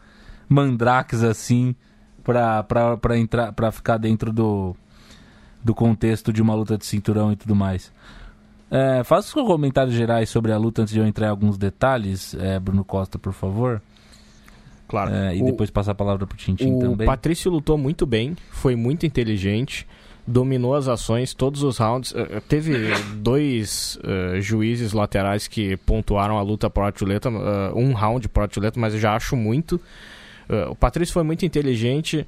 [0.49, 1.75] mandrakes assim,
[2.25, 4.75] pra, pra, pra, entrar, pra ficar dentro do,
[5.63, 7.93] do contexto de uma luta de cinturão e tudo mais.
[8.71, 12.35] É, faça os comentários gerais sobre a luta antes de eu entrar em alguns detalhes,
[12.35, 13.83] é, Bruno Costa, por favor.
[14.89, 15.11] Claro.
[15.15, 17.07] É, e O- depois passar a palavra pro Tintin O também.
[17.07, 19.87] Patrício lutou muito bem, foi muito inteligente,
[20.27, 22.15] dominou as ações, todos os rounds.
[22.15, 22.73] Eh, eh, teve
[23.17, 28.79] dois eh, juízes laterais que pontuaram a luta pro Archuleta, eh, um round pro Archuleta,
[28.81, 29.79] mas eu já acho muito.
[30.49, 32.27] Eh, o Patrício foi muito inteligente,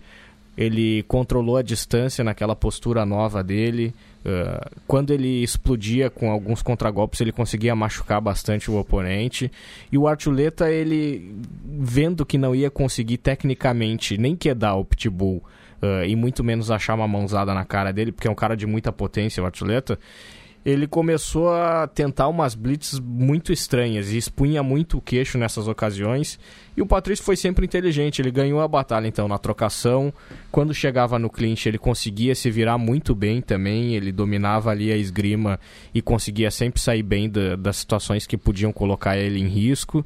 [0.57, 3.93] ele controlou a distância naquela postura nova dele.
[4.25, 9.51] eh, quando ele explodia com alguns contragolpes, ele conseguia machucar bastante o oponente.
[9.93, 11.35] E o Archuleta, ele
[11.65, 15.43] vendo que não ia conseguir tecnicamente nem quedar o Pitbull
[15.83, 18.67] eh, e muito menos achar uma mãozada na cara dele, porque é um cara de
[18.67, 19.99] muita potência, o Archuleta,
[20.65, 26.39] ele começou a tentar umas blitz muito estranhas e expunha muito o queixo nessas ocasiões.
[26.77, 30.13] E o Patrício foi sempre inteligente, ele ganhou a batalha então na trocação.
[30.51, 34.97] Quando chegava no clinch, ele conseguia se virar muito bem também, ele dominava ali a
[34.97, 35.61] esgrima
[35.95, 40.05] e conseguia sempre sair bem da- das situações que podiam colocar ele em risco.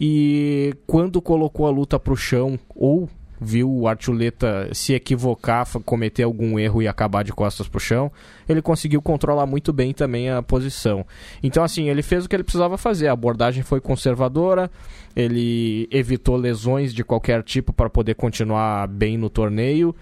[0.00, 3.08] E quando colocou a luta pro chão ou
[3.40, 8.12] viu o Archuleta se equivocar, cometer algum erro e acabar de costas pro chão,
[8.48, 11.06] ele conseguiu controlar muito bem também a posição.
[11.42, 13.08] Então, assim, ele fez o que ele precisava fazer.
[13.08, 14.70] A abordagem foi conservadora,
[15.16, 19.94] ele evitou lesões de qualquer tipo para poder continuar bem no torneio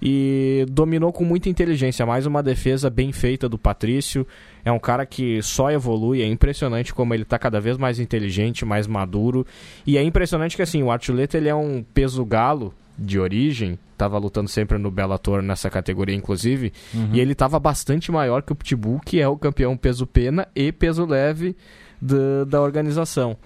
[0.00, 2.04] e dominou com muita inteligência.
[2.04, 4.26] Mais uma defesa bem feita do Patrício.
[4.64, 8.64] É um cara que só evolui, é impressionante como ele está cada vez mais inteligente,
[8.64, 9.46] mais maduro.
[9.86, 14.18] E é impressionante que assim, o Archuleta ele é um peso galo de origem, tava
[14.18, 16.72] lutando sempre no Bellator nessa categoria inclusive,
[17.12, 20.70] e ele tava bastante maior que o Pitbull, que é o campeão peso pena e
[20.72, 21.56] peso leve
[22.00, 23.36] da, da organização.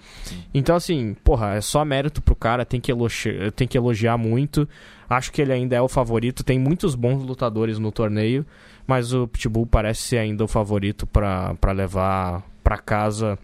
[0.53, 4.67] Então, assim, porra, é só mérito pro cara, tem que, elogiar, tem que elogiar muito.
[5.09, 8.45] Acho que ele ainda é o favorito, tem muitos bons lutadores no torneio,
[8.85, 13.39] mas o Pitbull parece ser ainda o favorito pra levar pra casa,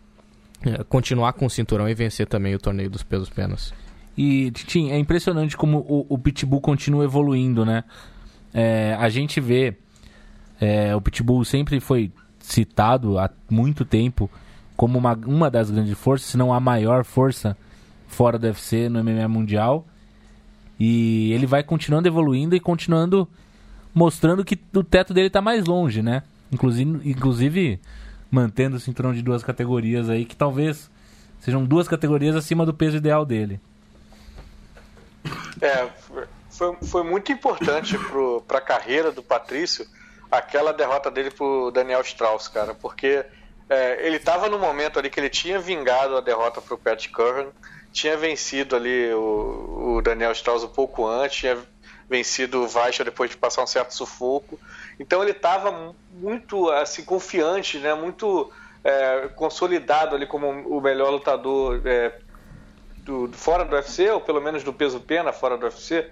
[0.66, 3.74] eh, continuar com o cinturão e vencer também o torneio dos pesos penas.
[4.18, 7.84] E, Titim, é impressionante como o, o Pitbull continua evoluindo, né?
[8.54, 9.76] É, a gente vê.
[10.60, 14.30] é, o Pitbull sempre foi citado há muito tempo
[14.76, 17.58] como uma, uma das grandes forças, se não a maior força
[18.08, 19.86] fora do UFC no MMA Mundial.
[20.80, 23.28] E ele vai continuando evoluindo e continuando
[23.94, 26.24] mostrando que o teto dele tá mais longe, né?
[26.52, 27.80] Inclusive, inclusive
[28.30, 30.92] mantendo o cinturão de duas categorias aí, que talvez
[31.40, 33.60] sejam duas categorias acima do peso ideal dele.
[35.62, 35.88] É,
[36.50, 37.98] foi, foi muito importante
[38.48, 39.86] para a carreira do Patrício
[40.32, 43.26] aquela derrota dele pro Daniel Strauss, cara, porque
[43.70, 47.48] é, ele estava no momento ali que ele tinha vingado a derrota pro Pat Curran,
[47.92, 51.58] tinha vencido ali o, o Daniel Strauss um pouco antes, tinha
[52.10, 54.60] vencido o Weicha depois de passar um certo sufoco,
[55.00, 58.52] então ele estava muito assim confiante, né, muito
[58.84, 62.14] é, consolidado ali como o melhor lutador é,
[63.06, 66.06] do, do- fora do UFC, ou pelo menos do peso pena fora do UFC,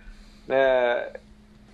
[0.47, 1.09] né,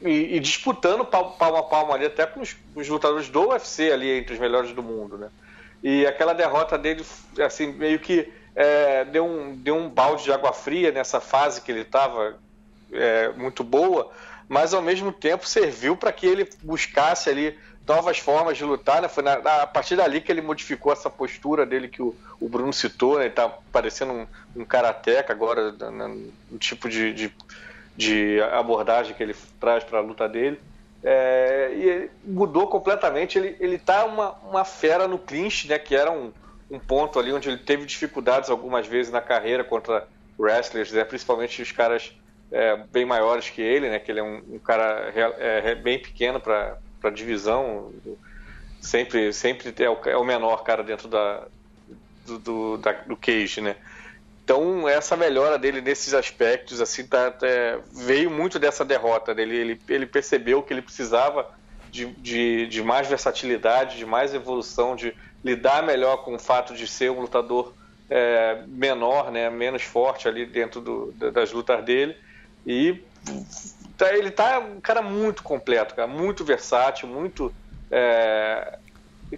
[0.02, 4.10] e, e disputando palmo a palmo ali até com os, os lutadores do UFC ali
[4.18, 5.30] entre os melhores do mundo, né?
[5.84, 7.06] E aquela derrota dele,
[7.46, 11.72] assim, meio que é, deu, um, deu um balde de água fria nessa fase que
[11.72, 12.36] ele estava
[13.38, 14.12] muito boa,
[14.48, 17.58] mas ao mesmo tempo serviu para que ele buscasse ali
[17.90, 19.08] novas formas de lutar, né?
[19.10, 22.48] Foi na- na- a partir dali que ele modificou essa postura dele que o, o
[22.48, 23.26] Bruno citou, né?
[23.26, 27.34] Ele tá parecendo um, um karateca agora, na- no tipo de, de,
[27.96, 30.62] de abordagem que ele traz para a luta dele.
[31.04, 33.38] É, e ele mudou completamente.
[33.38, 35.80] Ele, ele tá uma, uma fera no clinch, né?
[35.80, 36.32] Que era um,
[36.70, 41.04] um ponto ali onde ele teve dificuldades algumas vezes na carreira contra wrestlers, né?
[41.04, 42.14] principalmente os caras
[42.52, 44.00] é, bem maiores que ele, né?
[44.00, 46.78] Que ele é um, um cara é, bem pequeno para
[47.08, 47.94] a divisão.
[48.82, 51.46] Sempre, sempre é o, é o menor cara dentro da,
[52.26, 53.76] do, do, da- do cage, né?
[54.44, 59.56] Então, essa melhora dele nesses aspectos, assim, tá, é, veio muito dessa derrota dele.
[59.56, 61.48] Ele, ele percebeu que ele precisava
[61.92, 66.88] de, de, de mais versatilidade, de mais evolução, de lidar melhor com o fato de
[66.88, 67.76] ser um lutador
[68.10, 72.16] é, menor, né, menos forte ali dentro do, das lutas dele.
[72.66, 73.04] E
[74.00, 77.54] tá, ele tá um cara muito completo, cara, muito versátil, muito
[77.92, 78.80] é,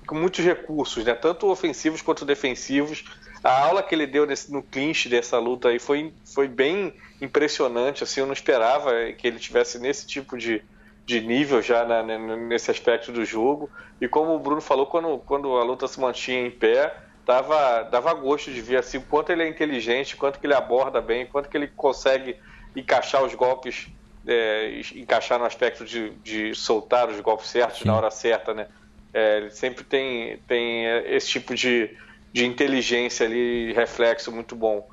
[0.05, 3.03] com muitos recursos, né, tanto ofensivos quanto defensivos.
[3.43, 8.03] A aula que ele deu nesse, no clinch dessa luta aí foi, foi bem impressionante.
[8.03, 10.64] Assim, eu não esperava que ele tivesse nesse tipo de,
[11.07, 13.68] de nível já né, nesse aspecto do jogo.
[13.99, 16.95] E como o Bruno falou, quando, quando a luta se mantinha em pé,
[17.26, 21.26] dava, dava gosto de ver assim, quanto ele é inteligente, quanto que ele aborda bem,
[21.26, 22.38] quanto que ele consegue
[22.76, 23.88] encaixar os golpes,
[24.28, 27.86] é, encaixar no aspecto de, de soltar os golpes certos Sim.
[27.86, 28.67] na hora certa, né?
[29.13, 31.89] É, ele sempre tem, tem esse tipo de,
[32.34, 34.86] de inteligência ali, reflexo muito bom.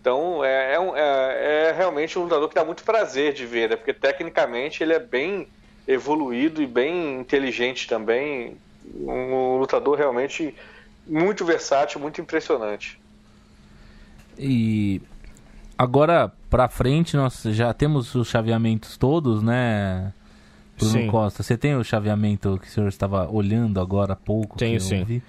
[0.00, 3.70] Então é, é, um- é- é realmente um lutador que dá muito prazer de ver,
[3.70, 3.76] né?
[3.76, 5.48] porque tecnicamente ele é bem
[5.86, 8.60] evoluído e bem inteligente também.
[8.84, 10.54] Um lutador realmente
[11.06, 13.00] muito versátil, muito impressionante.
[14.36, 15.00] E
[15.78, 20.12] agora pra frente nós já temos os chaveamentos todos, né?
[20.78, 21.06] Bruno Sim.
[21.06, 24.58] Costa, você tem o chaveamento que o senhor estava olhando agora há pouco?
[24.58, 25.22] Tenho sim.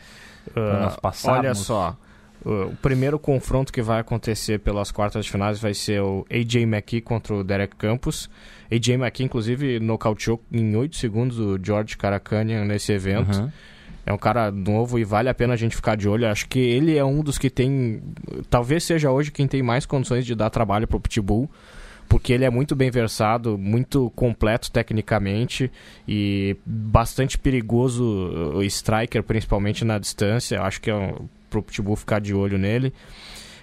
[1.01, 1.39] passarmos.
[1.39, 1.97] olha só,
[2.43, 6.63] uh, o primeiro confronto que vai acontecer pelas quartas de finais vai ser o AJ
[6.63, 8.29] McKee contra o Derek Campos.
[8.71, 13.37] AJ McKee, inclusive, nocauteou em 8 segundos o George Caracanian nesse evento.
[13.37, 13.53] Aham.
[14.05, 16.27] É um cara novo e vale a pena a gente ficar de olho.
[16.27, 18.01] Acho que ele é um dos que tem.
[18.49, 21.49] Talvez seja hoje quem tem mais condições de dar trabalho pro Pitbull.
[22.07, 25.71] Porque ele é muito bem versado, muito completo tecnicamente
[26.07, 28.03] e bastante perigoso
[28.53, 30.61] o striker, principalmente na distância.
[30.61, 32.93] Acho que é um, pro Pitbull ficar de olho nele.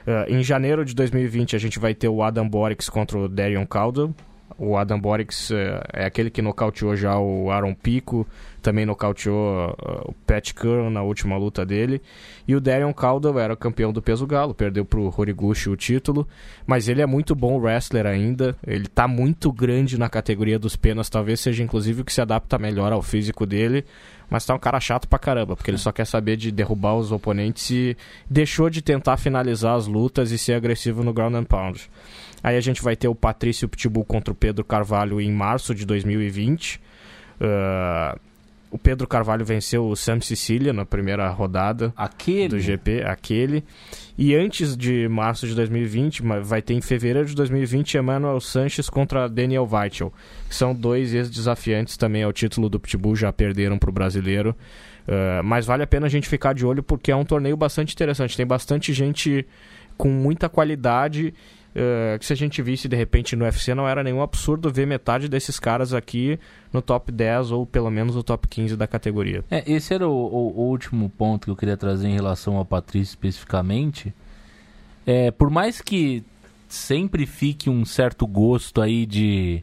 [0.07, 3.67] Ah, em janeiro de 2020 a gente vai ter o Adam Borix contra o Darion
[3.67, 4.15] Caldwell.
[4.59, 8.27] O Adam Borix eh, é aquele que nocauteou já o Aaron Pico,
[8.63, 12.01] também nocauteou uh, o Pat Curran na última luta dele.
[12.47, 16.27] E o Darion Caldwell era campeão do peso galo, perdeu pro Horiguchi o título,
[16.67, 18.57] mas ele é muito bom wrestler ainda.
[18.67, 22.59] Ele tá muito grande na categoria dos penas, talvez seja inclusive o que se adapta
[22.59, 23.85] melhor ao físico dele.
[24.31, 27.13] Mas tá um cara chato pra caramba, porque ele só quer saber de derrubar os
[27.13, 27.97] oponentes e
[28.31, 31.91] deixou de tentar finalizar as lutas e ser agressivo no ground and pound.
[32.43, 35.85] Aí a gente vai ter o Patrício Pitbull contra o Pedro Carvalho em março de
[35.85, 36.81] 2020.
[37.41, 38.17] Ah,
[38.73, 42.49] o Pedro Carvalho venceu o Sam Sicilia na primeira rodada Aquele.
[42.49, 43.63] do GP, aquele.
[44.17, 48.89] E antes de março de 2020, mas vai ter em fevereiro de 2020 Emmanuel Sanches
[48.89, 50.11] contra Daniel Weichel,
[50.49, 54.57] são dois ex-desafiantes também ao título do Pitbull, já perderam para o brasileiro.
[55.03, 57.93] Uh, mas vale a pena a gente ficar de olho porque é um torneio bastante
[57.93, 58.35] interessante.
[58.35, 59.47] Tem bastante gente
[59.99, 61.35] com muita qualidade.
[61.75, 64.87] Uh, que se a gente visse de repente no UFC, não era nenhum absurdo ver
[64.87, 66.39] metade desses caras aqui
[66.73, 69.45] no top 10 ou pelo menos no top 15 da categoria.
[69.51, 72.65] É, esse era o, o- o último ponto que eu queria trazer em relação ao
[72.65, 74.15] Patrício especificamente.
[75.07, 76.23] É, por mais que
[76.69, 79.63] sempre fique um certo gosto aí de.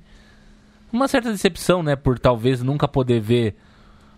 [0.91, 1.95] Uma certa decepção, né?
[1.95, 3.55] Por talvez nunca poder ver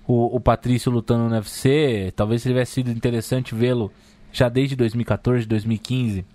[0.07, 2.11] o, o Patrício lutando no UFC.
[2.15, 3.91] Talvez tivesse sido interessante vê-lo
[4.31, 6.25] já desde 2014, 2015.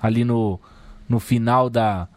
[0.00, 0.60] Ali no,
[1.08, 2.08] no final da,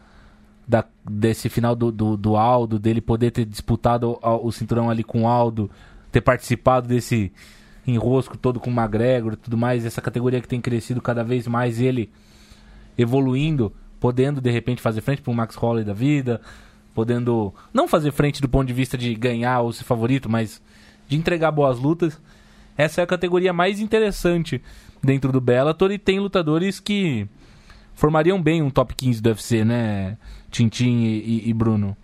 [0.68, 5.03] da- desse final do, do, do Aldo, dele poder ter disputado o, o cinturão ali
[5.03, 5.70] com o Aldo,
[6.11, 7.32] ter participado desse
[7.88, 11.48] enrosco todo com o McGregor e tudo mais, essa categoria que tem crescido cada vez
[11.48, 12.10] mais, ele
[12.98, 16.41] evoluindo, podendo de repente fazer frente para um Max Holloway da vida,
[16.94, 20.61] podendo não fazer frente do ponto de vista de ganhar ou ser favorito, mas
[21.07, 22.20] de entregar boas lutas.
[22.78, 24.61] Essa é a categoria mais interessante
[25.03, 27.28] dentro do Bellator e tem lutadores que
[28.00, 30.18] formariam bem um top 15 do UFC, né?
[30.50, 31.96] Tintin e, e- e Bruno.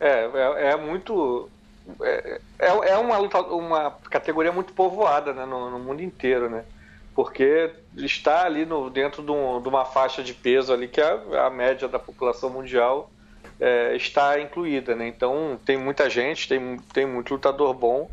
[0.00, 1.48] É, é, é muito.
[2.00, 6.64] É, é é uma, luta, uma categoria muito povoada né, no, no mundo inteiro, né?
[7.14, 11.46] Porque está ali no, dentro de, um- de uma faixa de peso ali que a,
[11.46, 13.10] a média da população mundial
[13.60, 15.08] é, está incluída, né?
[15.08, 18.08] Então tem muita gente, tem, tem muito lutador bom.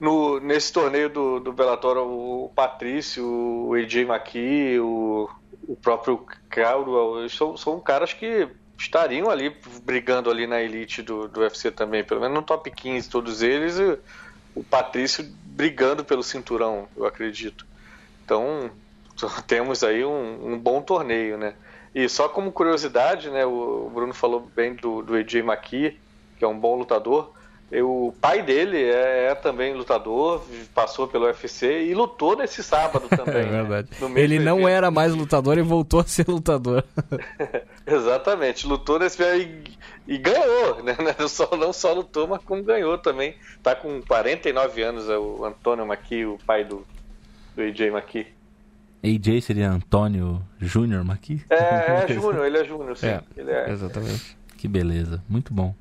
[0.00, 5.28] No, nesse torneio do, do Bellator, o Patrício, o AJ McKee, o,
[5.68, 8.48] o próprio Caldwell, são, são caras que
[8.78, 13.10] estariam ali brigando ali na elite do, do UFC também, pelo menos no top 15
[13.10, 13.98] todos eles, e
[14.54, 17.66] o Patrício brigando pelo cinturão, eu acredito.
[18.24, 18.70] Então
[19.46, 21.54] temos aí um, um bom torneio, né?
[21.94, 26.00] E só como curiosidade, né, o Bruno falou bem do, do AJ McKee,
[26.38, 27.34] que é um bom lutador,
[27.72, 30.44] o pai dele é, é também lutador,
[30.74, 33.46] passou pelo UFC e lutou nesse sábado também.
[33.46, 33.88] É verdade.
[34.00, 34.20] né?
[34.20, 34.68] Ele não evento.
[34.68, 36.84] era mais lutador e voltou a ser lutador.
[37.86, 39.62] Exatamente, lutou nesse e,
[40.08, 40.96] e ganhou, né?
[41.18, 43.34] Não só, não só lutou, mas como ganhou também.
[43.62, 46.84] Tá com 49 anos, é o Antônio Maqui, o pai do,
[47.54, 48.26] do AJ Maqui.
[49.02, 51.42] AJ seria Antônio Júnior aqui?
[51.48, 53.06] É, é Júnior, ele é Júnior, sim.
[53.06, 53.22] É.
[53.36, 53.70] Ele é.
[53.70, 54.36] Exatamente.
[54.56, 55.74] Que beleza, muito bom.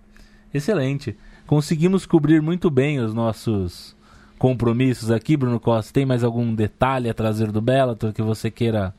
[0.53, 1.17] Excelente.
[1.49, 3.95] Conseguimos cobrir muito bem os nossos
[4.37, 5.91] compromissos aqui, Bruno Costa.
[5.91, 8.93] Tem mais algum detalhe a trazer do Bellator que você queira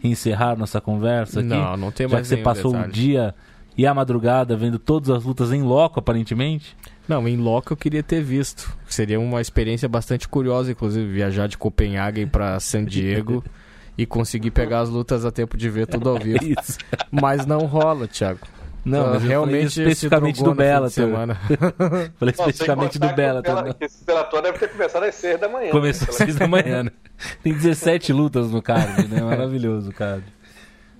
[0.00, 1.48] encerrar nossa conversa aqui?
[1.48, 2.88] Não, não tem Já mais que você passou detalhe.
[2.88, 3.34] o dia
[3.76, 6.76] e a madrugada vendo todas as lutas em loco, aparentemente.
[7.08, 8.72] Não, em loco eu queria ter visto.
[8.86, 13.42] Seria uma experiência bastante curiosa, inclusive, viajar de Copenhague para San Diego
[13.98, 16.44] e conseguir pegar as lutas a tempo de ver tudo ao vivo.
[16.44, 16.78] Isso.
[17.10, 18.46] Mas não rola, Thiago.
[18.84, 20.90] Não, Ah, mas realmente se especificamente do Bellator.
[20.90, 21.34] semana.
[22.18, 23.08] Falei especificamente do.
[23.14, 23.74] Bela- né?
[23.78, 25.70] que Esse Bellator deve ter começado às 6 da manhã.
[25.70, 26.26] Começou às né?
[26.26, 26.90] 6 da manhã, né?
[27.42, 29.20] Tem 17 lutas no card, né?
[29.22, 30.24] Maravilhoso o card.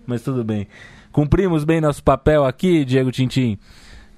[0.06, 0.68] Mas tudo bem.
[1.12, 3.58] Cumprimos bem nosso papel aqui, Diego Tintim?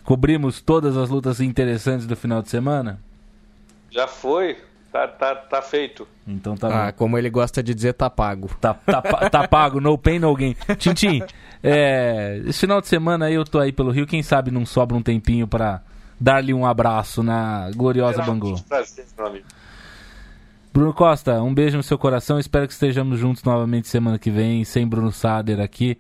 [0.05, 2.99] Cobrimos todas as lutas interessantes do final de semana?
[3.91, 4.57] Já foi,
[4.91, 6.07] tá, tá, tá feito.
[6.27, 6.93] Então tá Ah, bom.
[6.99, 8.51] como ele gosta de dizer, tá pago.
[8.61, 10.57] Tá, tá, tá pago, no pain, no gain.
[10.79, 11.23] Tintim,
[11.63, 14.97] é, esse final de semana aí eu tô aí pelo Rio, quem sabe não sobra
[14.97, 15.83] um tempinho pra
[16.19, 18.55] dar-lhe um abraço na gloriosa Bangu.
[20.73, 22.39] Bruno Costa, um beijo no seu coração.
[22.39, 25.99] Espero que estejamos juntos novamente semana que vem, sem Bruno Sader aqui.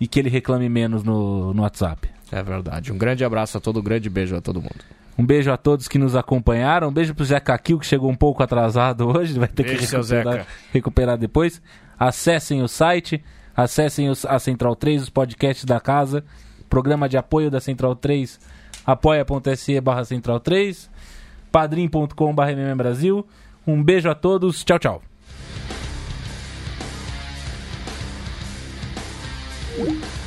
[0.00, 2.08] E que ele reclame menos no, no WhatsApp.
[2.32, 2.92] É verdade.
[2.92, 4.80] Um grande abraço a todo, um grande beijo a todo mundo.
[5.16, 6.88] Um beijo a todos que nos acompanharam.
[6.88, 9.38] Um beijo pro Zé Caquil, que chegou um pouco atrasado hoje.
[9.38, 11.60] Vai ter Beijo, que recuperar, recuperar depois.
[11.98, 13.22] Acessem o site,
[13.62, 16.24] Acessem os, a Central 3, os podcasts da casa,
[16.68, 18.40] programa de apoio da Central 3,
[18.86, 20.90] apoia.se barra Central 3,
[21.52, 22.52] padrim.com barra
[23.66, 25.02] Um beijo a todos, tchau, tchau.
[29.80, 30.19] Thank you.